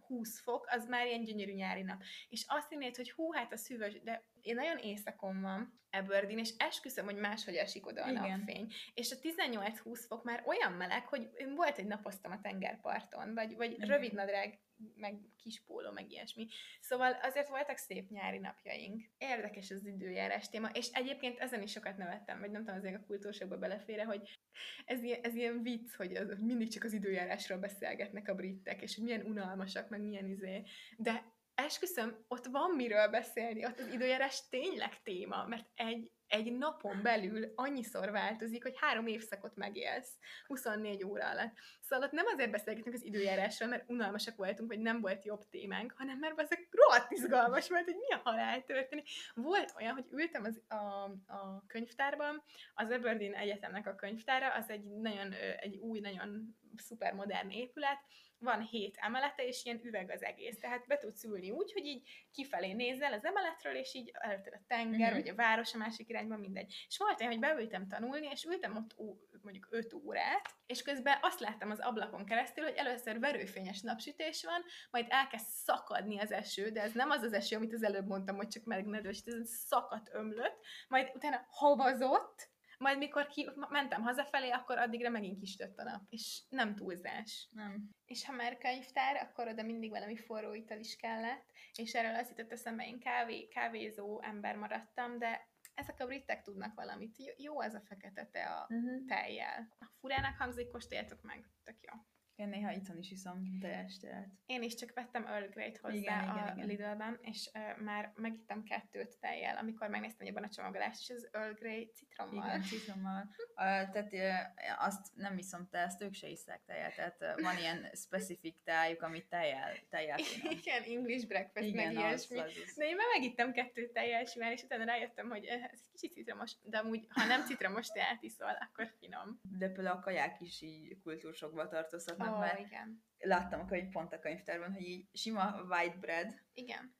[0.07, 2.01] 20 fok, az már ilyen gyönyörű nyári nap.
[2.29, 6.53] És azt hinnéd, hogy hú, hát a szűvös, de én nagyon éjszakon van Aberdeen, és
[6.57, 8.29] esküszöm, hogy máshogy esik oda a Igen.
[8.29, 8.73] napfény.
[8.93, 13.55] És a 18-20 fok már olyan meleg, hogy én volt egy napoztam a tengerparton, vagy,
[13.55, 14.59] vagy rövid nadrág
[14.95, 16.47] meg kis póló, meg ilyesmi.
[16.79, 19.03] Szóval azért voltak szép nyári napjaink.
[19.17, 23.05] Érdekes az időjárás téma, és egyébként ezen is sokat nevettem, vagy nem tudom, azért a
[23.05, 24.39] kultúrságba belefére, hogy
[24.85, 28.95] ez ilyen, ez ilyen vicc, hogy az, mindig csak az időjárásról beszélgetnek a britek, és
[28.95, 30.63] hogy milyen unalmasak, meg milyen izé.
[30.97, 31.23] De
[31.55, 37.51] esküszöm, ott van miről beszélni, ott az időjárás tényleg téma, mert egy egy napon belül
[37.55, 41.53] annyiszor változik, hogy három évszakot megélsz 24 óra alatt.
[41.81, 45.93] Szóval ott nem azért beszélgetünk az időjárásról, mert unalmasak voltunk, vagy nem volt jobb témánk,
[45.97, 49.07] hanem mert ezek rohadt izgalmas volt, hogy mi a halál történik.
[49.33, 54.83] Volt olyan, hogy ültem az, a, a könyvtárban, az Aberdeen Egyetemnek a könyvtára, az egy
[54.83, 57.99] nagyon, egy új, nagyon szupermodern épület,
[58.41, 60.59] van hét emelete, és ilyen üveg az egész.
[60.59, 64.63] Tehát be tudsz ülni úgy, hogy így kifelé nézel az emeletről, és így előtted a
[64.67, 65.19] tenger, uh-huh.
[65.19, 66.85] vagy a város a másik irányban, mindegy.
[66.87, 71.17] És volt olyan, hogy beültem tanulni, és ültem ott ó, mondjuk 5 órát, és közben
[71.21, 76.69] azt láttam az ablakon keresztül, hogy először verőfényes napsütés van, majd elkezd szakadni az eső,
[76.69, 80.09] de ez nem az az eső, amit az előbb mondtam, hogy csak megnedős, ez szakadt
[80.13, 82.49] ömlött, majd utána havazott,
[82.81, 87.49] majd mikor ki, mentem hazafelé, akkor addigra megint kistött a nap, és nem túlzás.
[87.51, 87.89] Nem.
[88.05, 92.29] És ha már könyvtár, akkor oda mindig valami forró ital is kellett, és erről azt
[92.29, 97.15] jutott eszembe, én kávé, kávézó ember maradtam, de ezek a britek tudnak valamit.
[97.37, 99.05] Jó ez a fekete te a uh-huh.
[99.07, 99.75] tejjel.
[99.79, 101.45] A furának hangzik, kóstoljátok meg.
[101.63, 101.93] Tök jó.
[102.41, 104.27] Én néha itthon is iszom tejes tejet.
[104.45, 106.67] Én is csak vettem Earl Grey-t hozzá igen, a igen, igen.
[106.67, 111.53] Lidl-ben, és uh, már megittem kettőt tejjel, amikor megnéztem ebben a csomagolást, és az Earl
[111.53, 112.45] Grey citrommal.
[112.45, 113.21] Igen, citrommal.
[113.21, 117.57] uh, tehát uh, azt nem iszom te, ezt ők se iszák tejet, tehát uh, van
[117.57, 120.17] ilyen specific tájuk, amit tejjel, tejjel
[120.59, 122.39] Igen, English breakfast, igen, meg ilyesmi.
[122.39, 122.75] Az, az.
[122.75, 126.51] De én már megittem kettőt tejjel simán, és utána rájöttem, hogy ez egy kicsit citromos,
[126.63, 129.39] de amúgy, ha nem citromos teát iszol, akkor finom.
[129.57, 133.03] De például a kaják is így kultúrsokba tartozhatnak oh, mert igen.
[133.17, 136.95] láttam könyv, pont a könyvtárban, hogy így sima white bread, igen.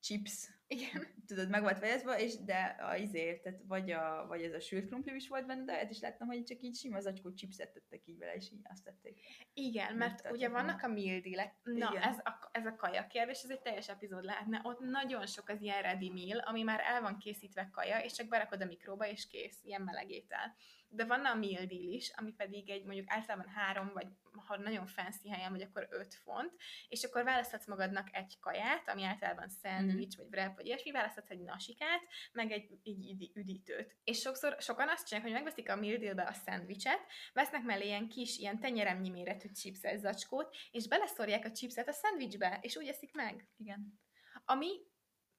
[0.00, 1.06] chips, igen.
[1.26, 4.86] tudod, meg volt fejezve, és de a izé, tehát vagy, a, vagy ez a sült
[4.86, 8.18] krumpli is volt benne, de és láttam, hogy csak így sima zacskó chipset tettek így
[8.18, 9.20] vele, és így azt tették.
[9.52, 11.54] Igen, mert ugye vannak a meal dealek.
[11.62, 14.60] Na, ez a, ez a kaja kérdés, ez egy teljes epizód lehetne.
[14.64, 18.28] Ott nagyon sok az ilyen ready meal, ami már el van készítve kaja, és csak
[18.28, 20.54] berakod a mikróba, és kész, ilyen melegétel
[20.94, 24.06] de van a meal deal is, ami pedig egy mondjuk általában három, vagy
[24.46, 26.52] ha nagyon fancy helyen vagy, akkor öt font,
[26.88, 30.28] és akkor választhatsz magadnak egy kaját, ami általában szendvics, mm-hmm.
[30.30, 32.00] vagy wrap, vagy ilyesmi, választhatsz egy nasikát,
[32.32, 33.96] meg egy, egy üdítőt.
[34.04, 37.00] És sokszor sokan azt csinálják, hogy megveszik a meal dealbe a szendvicset,
[37.32, 42.58] vesznek mellé ilyen kis, ilyen tenyeremnyi méretű chipses zacskót, és beleszorják a chipset a szendvicsbe,
[42.62, 43.48] és úgy eszik meg.
[43.56, 44.00] Igen.
[44.44, 44.70] Ami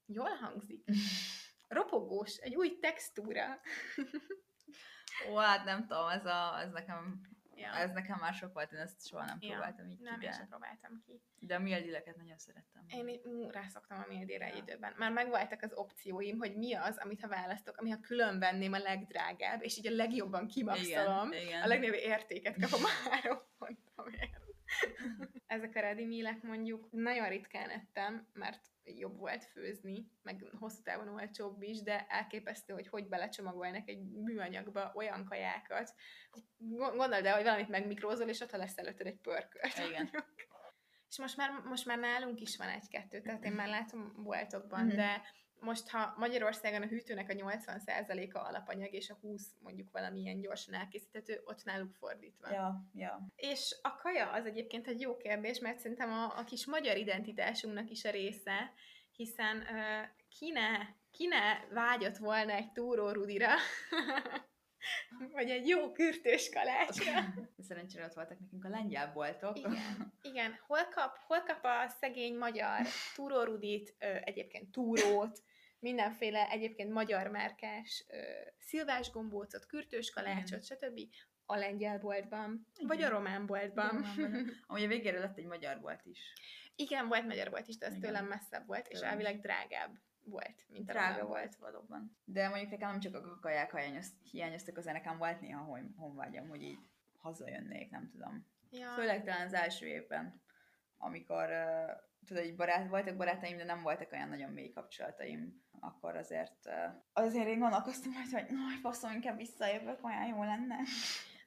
[0.06, 0.84] jól hangzik.
[1.68, 3.60] Ropogós, egy új textúra.
[5.30, 7.20] Ó, hát nem tudom, ez, a, ez nekem
[7.56, 7.72] Ja.
[7.72, 10.32] Ez nekem már sok volt, én ezt soha nem Ja, próbáltam így Nem, ki, én
[10.32, 11.20] sem próbáltam ki.
[11.38, 12.84] de a mildileket nagyon szerettem.
[12.88, 14.62] Én így, rászoktam a méldére egy Ja.
[14.62, 14.94] időben.
[14.96, 18.78] Már megvoltak az opcióim, hogy mi az, amit ha választok, ami ha külön venném a
[18.78, 21.62] legdrágább, és így a legjobban kimaxolom, igen, igen.
[21.62, 24.43] a legnagyobb értéket kapom a három pontomért.
[25.46, 31.08] Ezek a ready mealek mondjuk nagyon ritkán ettem, mert jobb volt főzni, meg hosszú távon
[31.08, 35.94] olcsóbb is, de elképesztő, hogy hogy belecsomagolnak egy műanyagba olyan kajákat.
[36.56, 39.78] Gond- Gondold el, hogy valamit megmikrózol, és ott lesz előtted egy pörkölt.
[39.88, 40.10] Igen.
[41.08, 44.96] És most már, most már nálunk is van egy-kettő, tehát én már látom boltokban, Mhm.
[44.96, 45.22] de
[45.60, 51.40] most, ha Magyarországon a hűtőnek a 80%-a alapanyag, és a 20 mondjuk valamilyen gyorsan elkészíthető,
[51.44, 52.50] ott náluk fordítva.
[52.50, 53.26] Ja, ja.
[53.36, 57.90] És a kaja az egyébként egy jó kérdés, mert szerintem a, a kis magyar identitásunknak
[57.90, 58.72] is a része,
[59.16, 60.78] hiszen uh, ki, ne,
[61.10, 63.50] ki ne vágyott volna egy túró rudira,
[65.32, 67.12] vagy egy jó kürtős kalácsra.
[67.68, 69.58] Szerencsére ott voltak nekünk a lengyel boltok.
[69.58, 70.58] Igen, igen.
[70.66, 73.94] Hol kap, hol kap a szegény magyar túrórudit,
[74.24, 75.42] egyébként túrót,
[75.78, 78.06] mindenféle egyébként magyar márkás
[78.58, 81.00] szilvás gombócot, kürtős kalácsot, stb.
[81.46, 83.10] a lengyel boltban, vagy a Igen.
[83.10, 84.04] román boltban.
[84.66, 86.32] Amúgy a végére lett egy magyar bolt is.
[86.76, 88.04] Igen, volt magyar volt is, de az Igen.
[88.04, 89.24] tőlem messzebb volt, és Tőlem is.
[89.24, 92.16] elvileg drágább volt, mint a Drága volt valóban.
[92.24, 96.48] De mondjuk nekem nem csak a kaják hiányoz- hiányoztak, azért nekem volt néha hon- honvágyam,
[96.48, 96.78] hogy így
[97.18, 98.46] hazajönnék, nem tudom.
[98.70, 98.88] Ja.
[98.88, 100.42] Főleg talán az első évben,
[100.96, 101.90] amikor uh,
[102.26, 106.94] tudod, hogy barát, voltak barátaim, de nem voltak olyan nagyon mély kapcsolataim, akkor azért, uh,
[107.12, 110.76] azért én gondolkoztam majd, hogy nagy faszom, inkább visszajövök, olyan jó lenne.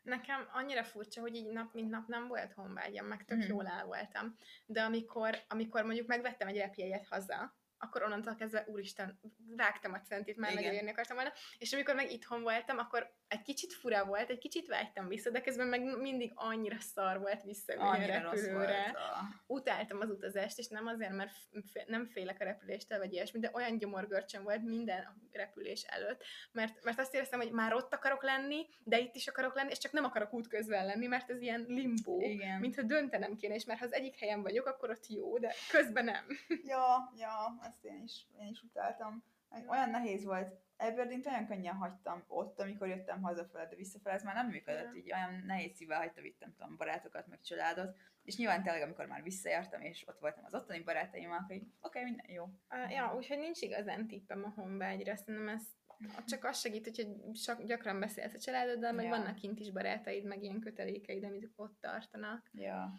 [0.04, 3.48] Nekem annyira furcsa, hogy így nap mint nap nem volt honvágyam, meg tök Mhm.
[3.48, 4.36] jól el voltam.
[4.66, 9.20] De amikor, amikor mondjuk megvettem egy repjegyet haza, akkor onnantól kezdve, úristen,
[9.56, 11.32] vágtam a centit, már nagyon érni akartam volna.
[11.58, 15.42] És amikor meg itthon voltam, akkor egy kicsit fura volt, egy kicsit vágytam vissza, de
[15.42, 18.98] közben meg mindig annyira szar volt visszaülni a repülőre.
[19.48, 21.32] Utáltam az utazást, és nem azért, mert
[21.72, 26.24] f- nem félek a repüléstől, vagy ilyesmi, de olyan gyomorgörcsöm volt minden a repülés előtt,
[26.52, 29.78] mert, mert azt éreztem, hogy már ott akarok lenni, de itt is akarok lenni, és
[29.78, 32.60] csak nem akarok útközben lenni, mert ez ilyen limbó, Igen.
[32.60, 36.06] mintha döntenem kéne, és mert ha az egyik helyen vagyok, akkor ott jó, de közben
[36.06, 36.26] nem.
[36.64, 39.24] Ja, ja, ezt én is, én is utáltam.
[39.68, 40.56] Olyan nehéz volt.
[40.78, 45.14] Aberdeen olyan könnyen hagytam ott, amikor jöttem hazafele, de visszafele ez már nem működött, így
[45.14, 49.82] olyan nehéz szívvel hagyta vittem tudom, barátokat, meg családot, és nyilván tényleg, amikor már visszajártam,
[49.82, 52.44] és ott voltam az ottani barátaimmal, így, oké, okay, minden jó.
[52.44, 55.64] Uh, ja, úgyhogy nincs igazán tippem a honvágyra, szerintem ez
[56.28, 59.10] csak az segít, hogy sok, gyakran beszélsz a családoddal, meg Ja.
[59.10, 62.50] vannak kint is barátaid, meg ilyen kötelékeid, amit ott tartanak.
[62.54, 62.94] Ja.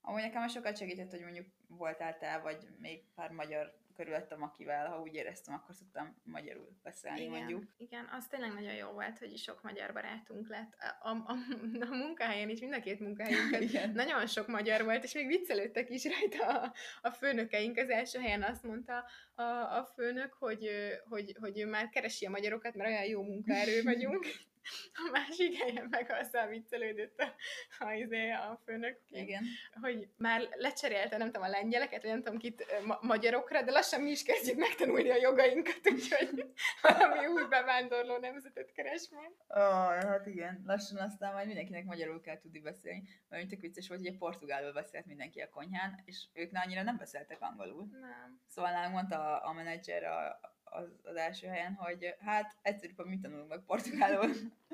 [0.00, 5.00] Amúgy nekem sokat segített, hogy mondjuk voltál te, vagy még pár magyar körülöttem, akivel, ha
[5.00, 7.64] úgy éreztem, akkor szoktam magyarul beszélni, mondjuk.
[7.76, 10.72] Igen, az tényleg nagyon jó volt, hogy sok magyar barátunk lett.
[10.78, 11.34] A, a, a,
[11.90, 13.92] a munkahelyen is, mind a két munkahelyünket Igen.
[13.92, 17.78] nagyon sok magyar volt, és még viccelődtek is rajta a, a főnökeink.
[17.78, 19.42] Az első helyen azt mondta a,
[19.78, 20.70] a főnök, hogy,
[21.08, 24.26] hogy, hogy ő már keresi a magyarokat, mert olyan jó munkaerő vagyunk.
[24.94, 27.34] A másik helyen meg azzal viccelődött a,
[27.84, 29.44] a, izé, a főnök, Igen.
[29.80, 34.00] hogy már lecserélte, nem tudom, a lengyeleket, vagy nem tudom kit ma- magyarokra, de lassan
[34.00, 39.32] mi is kezdjük megtanulni a jogainkat, úgyhogy valami új bevándorló nemzetet keres majd.
[39.48, 44.00] Oh, hát igen, lassan aztán majd mindenkinek magyarul kell tudni beszélni, mert tök vicces volt,
[44.00, 47.88] hogy a portugálul beszélt mindenki a konyhán, és ők annyira nem beszéltek angolul.
[48.00, 48.40] Nem.
[48.48, 50.40] Szóval nálunk mondta a, a menedzser a,
[50.72, 54.28] az, az első helyen, hogy hát egyszerűbb, hogy mi tanulunk meg portugálul,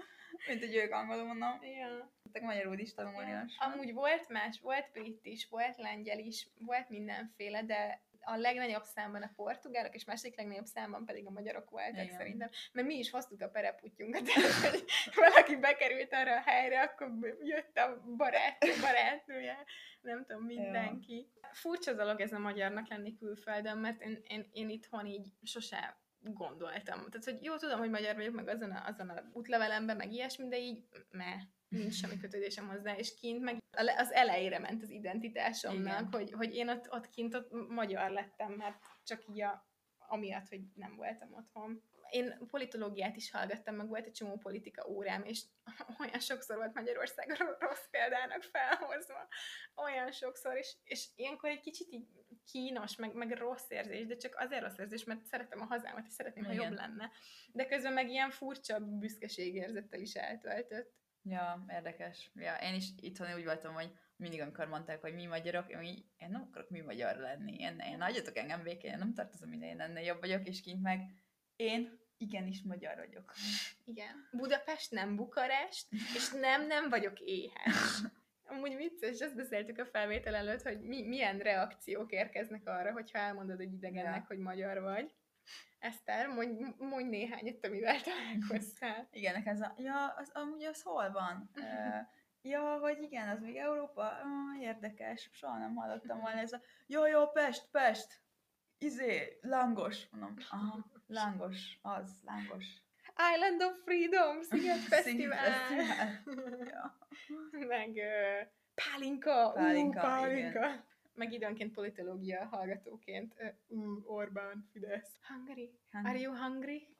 [0.48, 1.62] mint hogy ők angolul mondom.
[1.62, 2.10] Ja.
[2.32, 3.72] Tehát magyarul is tanulni lassan.
[3.72, 9.22] Amúgy volt más, volt brit is, volt lengyel is, volt mindenféle, de a legnagyobb számban
[9.22, 12.16] a portugálok, és második legnagyobb számban pedig a magyarok voltak Igen.
[12.16, 12.48] szerintem.
[12.72, 17.76] Mert mi is hoztuk a pereputyunkat, tehát, hogy valaki bekerült arra a helyre, akkor jött
[17.76, 19.64] a barát, barátnője,
[20.00, 21.28] nem tudom, mindenki.
[21.52, 26.98] Furcsa dolog ez a magyarnak lenni külföldön, mert én, én, én itthon így sose gondoltam.
[27.10, 30.48] Tehát, hogy jó, tudom, hogy magyar vagyok, meg azon a, azon a útlevelemben, meg ilyesmi,
[30.48, 33.58] de így me, nincs semmi kötődésem hozzá, és kint meg
[33.96, 36.12] az elejére ment az identitásomnak, Igen.
[36.12, 40.60] hogy, hogy én ott, ott kint ott magyar lettem, mert csak így a, amiatt, hogy
[40.74, 41.82] nem voltam otthon.
[42.10, 45.42] Én politológiát is hallgattam, meg volt egy csomó politika órám, és
[46.00, 47.36] olyan sokszor volt Magyarországon
[47.68, 49.28] rossz példának felhozva.
[49.74, 52.06] Olyan sokszor, és, és ilyenkor egy kicsit így
[52.50, 56.12] kínos, meg, meg rossz érzés, de csak azért rossz érzés, mert szeretem a hazámat, és
[56.12, 56.64] szeretném, ha Igen.
[56.64, 57.10] jobb lenne.
[57.52, 60.96] De közben meg ilyen furcsa büszkeségérzettel is eltöltött.
[61.28, 62.30] Ja, érdekes.
[62.34, 66.04] Ja, én is itthon úgy voltam, hogy mindig, amikor mondták, hogy mi magyarok, én, így,
[66.18, 67.54] én nem akarok mi magyar lenni.
[67.58, 70.82] Én, én hagyjatok engem békén, én nem tartozom ide, én ennél jobb vagyok, és kint
[70.82, 71.10] meg
[71.56, 73.34] én igenis magyar vagyok.
[73.84, 74.28] Igen.
[74.32, 78.02] Budapest nem Bukarest, és nem, nem vagyok éhes.
[78.44, 83.60] Amúgy vicces, ezt beszéltük a felvétel előtt, hogy mi, milyen reakciók érkeznek arra, hogyha elmondod
[83.60, 84.24] egy idegennek, Ja.
[84.28, 85.14] hogy magyar vagy.
[85.78, 89.08] Eszter, mondj, mondj néhányat, amivel találkoztál.
[89.18, 91.50] Igen, nekem ez a, ja, az, amúgy az hol van?
[91.54, 91.62] Ö,
[92.42, 94.02] ja, hogy igen, az még Európa?
[94.02, 98.22] Ah, érdekes, soha nem hallottam volna ez a, jó, jó, Pest, Pest,
[98.78, 102.66] izé, lángos, mondom, aha, lángos, az, lángos.
[103.34, 105.70] Island of Freedom, Sziget Fesztivál.
[106.64, 106.98] Ja.
[107.68, 108.40] Meg ö,
[108.74, 110.86] pálinka, Pálinka, ú, pálinka.
[111.18, 113.34] Meg időnként politológia hallgatóként,
[113.66, 115.18] ú, Orbán, Fidesz.
[115.28, 115.78] Hungary?
[115.92, 116.96] Are you hungry?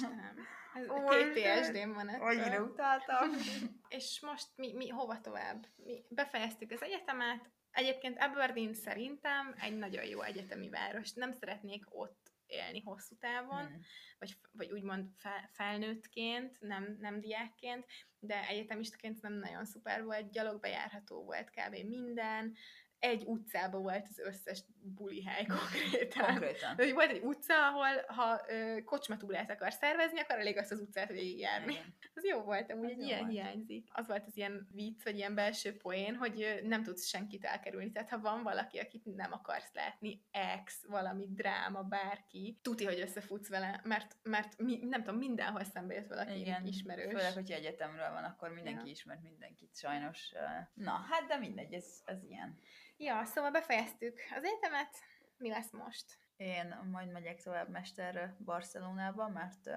[0.00, 0.36] Nem.
[0.74, 0.86] Ez
[1.32, 2.26] PSD-m van ettől.
[2.26, 3.30] Annyira utáltam.
[3.88, 5.66] És most mi, mi hova tovább?
[5.76, 7.50] Mi befejeztük az egyetemet.
[7.70, 11.12] Egyébként Aberdeen szerintem egy nagyon jó egyetemi város.
[11.12, 13.80] Nem szeretnék ott élni hosszú távon, Hmm.
[14.18, 17.86] vagy, vagy úgymond fel, felnőttként, nem, nem diákként,
[18.18, 21.74] de egyetemistaként nem nagyon szuper volt, gyalog bejárható volt kb.
[21.88, 22.54] minden,
[22.98, 26.26] egy utcában volt az összes buli hely konkrétan.
[26.26, 26.76] Konkrétan.
[26.76, 30.80] De hogy volt egy utca, ahol ha ö, kocsmatúrát akar szervezni, akkor elég azt az
[30.80, 31.72] utcát végigjárni.
[31.72, 31.94] Igen.
[32.14, 33.30] Az jó volt, amúgy egy ilyen volt.
[33.30, 33.88] hiányzik.
[33.92, 37.92] Az volt az ilyen vicc, vagy ilyen belső poén, hogy nem tudsz senkit elkerülni.
[37.92, 43.48] Tehát ha van valaki, akit nem akarsz látni, ex, valami dráma, bárki, tuti, hogy összefutsz
[43.48, 47.12] vele, mert, mert mi, nem tudom, mindenhol szembe jött valaki Igen, ismerős.
[47.12, 48.90] Főleg, hogyha egyetemről van, akkor mindenki Ja.
[48.90, 50.32] ismert mindenkit, sajnos.
[50.74, 52.58] Na, hát de mindegy, ez, ez ilyen.
[53.00, 54.96] Ja, szóval befejeztük az egyetemet.
[55.36, 56.18] Mi lesz most?
[56.36, 59.70] Én majd megyek tovább mesterre Barcelonába, mert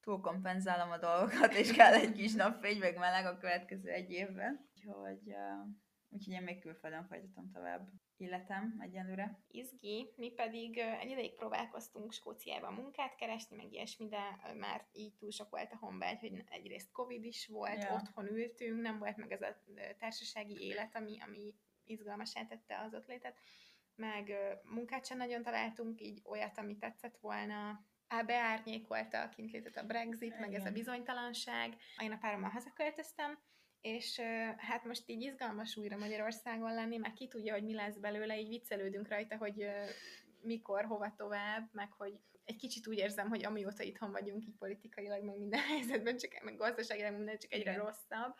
[0.00, 4.68] túl kompenzálom a dolgokat, és kell egy kis napfény, meg meleg a következő egy évben.
[4.74, 5.62] Úgyhogy, ö,
[6.08, 9.38] úgyhogy én még külföldön folytatom tovább életem egyenlőre.
[9.48, 15.30] izgi, mi pedig egy ideig próbálkoztunk Skóciában munkát keresni, meg ilyesmi, de már így túl
[15.30, 17.94] sok volt a honvágy, hogy egyrészt Covid is volt, Ja.
[17.94, 19.56] otthon ültünk, nem volt meg ez a
[19.98, 21.54] társasági élet, ami, ami
[21.86, 23.38] izgalmasá tette az ott létet,
[23.94, 24.32] meg
[24.62, 30.38] munkát sem nagyon találtunk, így olyat, ami tetszett volna, Á, beárnyékolta a kintlétet a Brexit,
[30.38, 30.72] meg ez a Igen.
[30.72, 31.76] bizonytalanság.
[32.02, 33.38] Én a párommal hazaköltöztem,
[33.80, 34.20] és
[34.56, 38.48] hát most így izgalmas újra Magyarországon lenni, meg ki tudja, hogy mi lesz belőle, így
[38.48, 39.66] viccelődünk rajta, hogy
[40.42, 45.24] mikor, hova tovább, meg hogy egy kicsit úgy érzem, hogy amióta itthon vagyunk, így politikailag,
[45.24, 47.84] meg minden helyzetben, csak meg gazdaságilag minden csak egyre Igen.
[47.84, 48.34] rosszabb.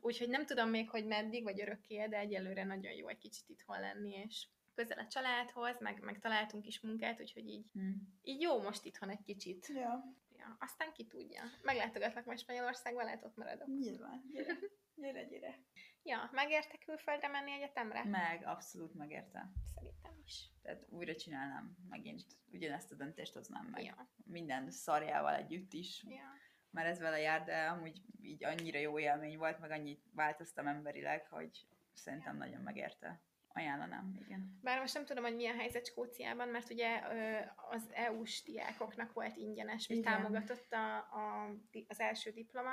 [0.00, 3.80] Úgyhogy nem tudom még, hogy meddig, vagy örökké, de egyelőre nagyon jó egy kicsit itthon
[3.80, 7.90] lenni, és közel a családhoz, meg, meg találtunk is munkát, úgyhogy így, Hm.
[8.22, 9.66] így jó most itthon egy kicsit.
[9.74, 10.04] Ja,
[10.38, 11.42] Ja, aztán ki tudja.
[11.62, 13.68] Meglátogatlak majd Spanyolországba, lehet ott maradok.
[13.78, 14.24] nyilván.
[14.32, 14.58] Gyere,
[14.94, 15.58] gyere, gyere.
[16.06, 18.04] Ja, megérte külföldre menni egyetemre?
[18.04, 19.50] Meg, abszolút megérte.
[19.74, 20.48] Szerintem is.
[20.62, 23.84] Tehát újra csinálnám megint, ugyanezt a döntést hoznám meg.
[23.84, 24.08] Ja.
[24.24, 26.32] Minden szarjával együtt is, ja.
[26.70, 31.26] már ez vele jár, de amúgy így annyira jó élmény volt, meg annyit változtam emberileg,
[31.26, 33.20] hogy szerintem nagyon megérte.
[33.56, 34.58] Ajánlanám, igen.
[34.62, 37.02] Bár most nem tudom, hogy milyen helyzet Skóciában, mert ugye
[37.70, 41.50] az EU-s diákoknak volt ingyenes, vagy támogatott a, a,
[41.88, 42.72] az első diploma.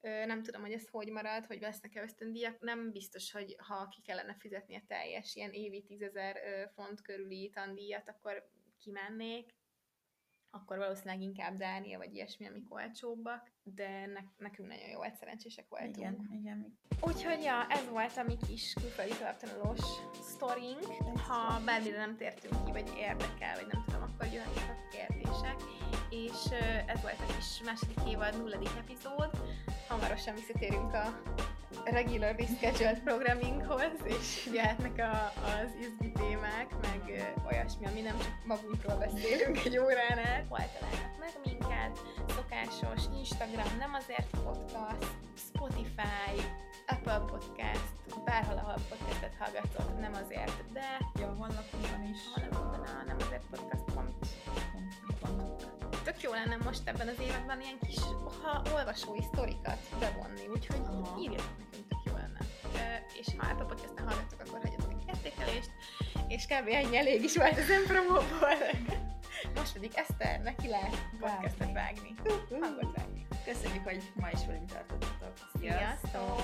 [0.00, 2.60] Nem tudom, hogy ez hogy marad, hogy lesznek-e ösztöndíjak.
[2.60, 6.36] Nem biztos, hogy ha ki kellene fizetni a teljes ilyen évi 10 ezer
[6.74, 9.56] font körüli tandíjat, akkor kimennék.
[10.50, 15.96] Akkor valószínűleg inkább Dánia, vagy ilyesmi, amik olcsóbbak, de ne, nekünk nagyon jó szerencsések voltunk.
[15.96, 16.78] Igen, igen.
[17.00, 19.80] Úgyhogy ja, ez volt a mi kis külföldi továbbtanulós
[20.22, 20.84] sztorink.
[21.26, 25.56] Ha bármire nem tértünk ki, vagy érdekel, vagy nem tudom, akkor jöhetnek a kérdések.
[26.10, 26.50] És
[26.86, 29.30] ez volt a kis második évad nulladik epizód.
[29.88, 31.20] Hamarosan visszatérünk a
[31.84, 38.96] regularly scheduled programminghoz, és jöhetnek a, az izgi témák, meg olyasmi, ami nem csak magunkról
[38.96, 40.44] beszélünk egy órán át.
[40.48, 42.00] Hol találnak meg minket?
[42.28, 46.30] Szokásos Instagram, nem azért podcast, Spotify,
[46.86, 52.20] Apple Podcast, bárhol, ahol podcastet hallgatod, nem azért, de Ja, honlapunkon is.
[52.34, 55.07] honlapunkon a nem azért podcast.com
[56.18, 57.98] tök jó lenne most ebben az években ilyen kis
[58.42, 61.16] ha, olvasói sztorikat bevonni, úgyhogy Aha.
[61.20, 62.38] írjatok nekünk, tök jó lenne.
[62.74, 65.70] Ö, és ha Apple Podcast-en hallgatok, akkor hagyjatok egy értékelést,
[66.28, 66.68] és kb.
[66.68, 68.56] ennyi elég is volt az önpromóból.
[69.56, 72.14] Most pedig Eszter, neki lehet podcastet vágni.
[72.60, 73.26] Hangot vágni.
[73.44, 75.32] Köszönjük, hogy ma is velünk tartottatok.
[75.58, 76.40] Sziasztok!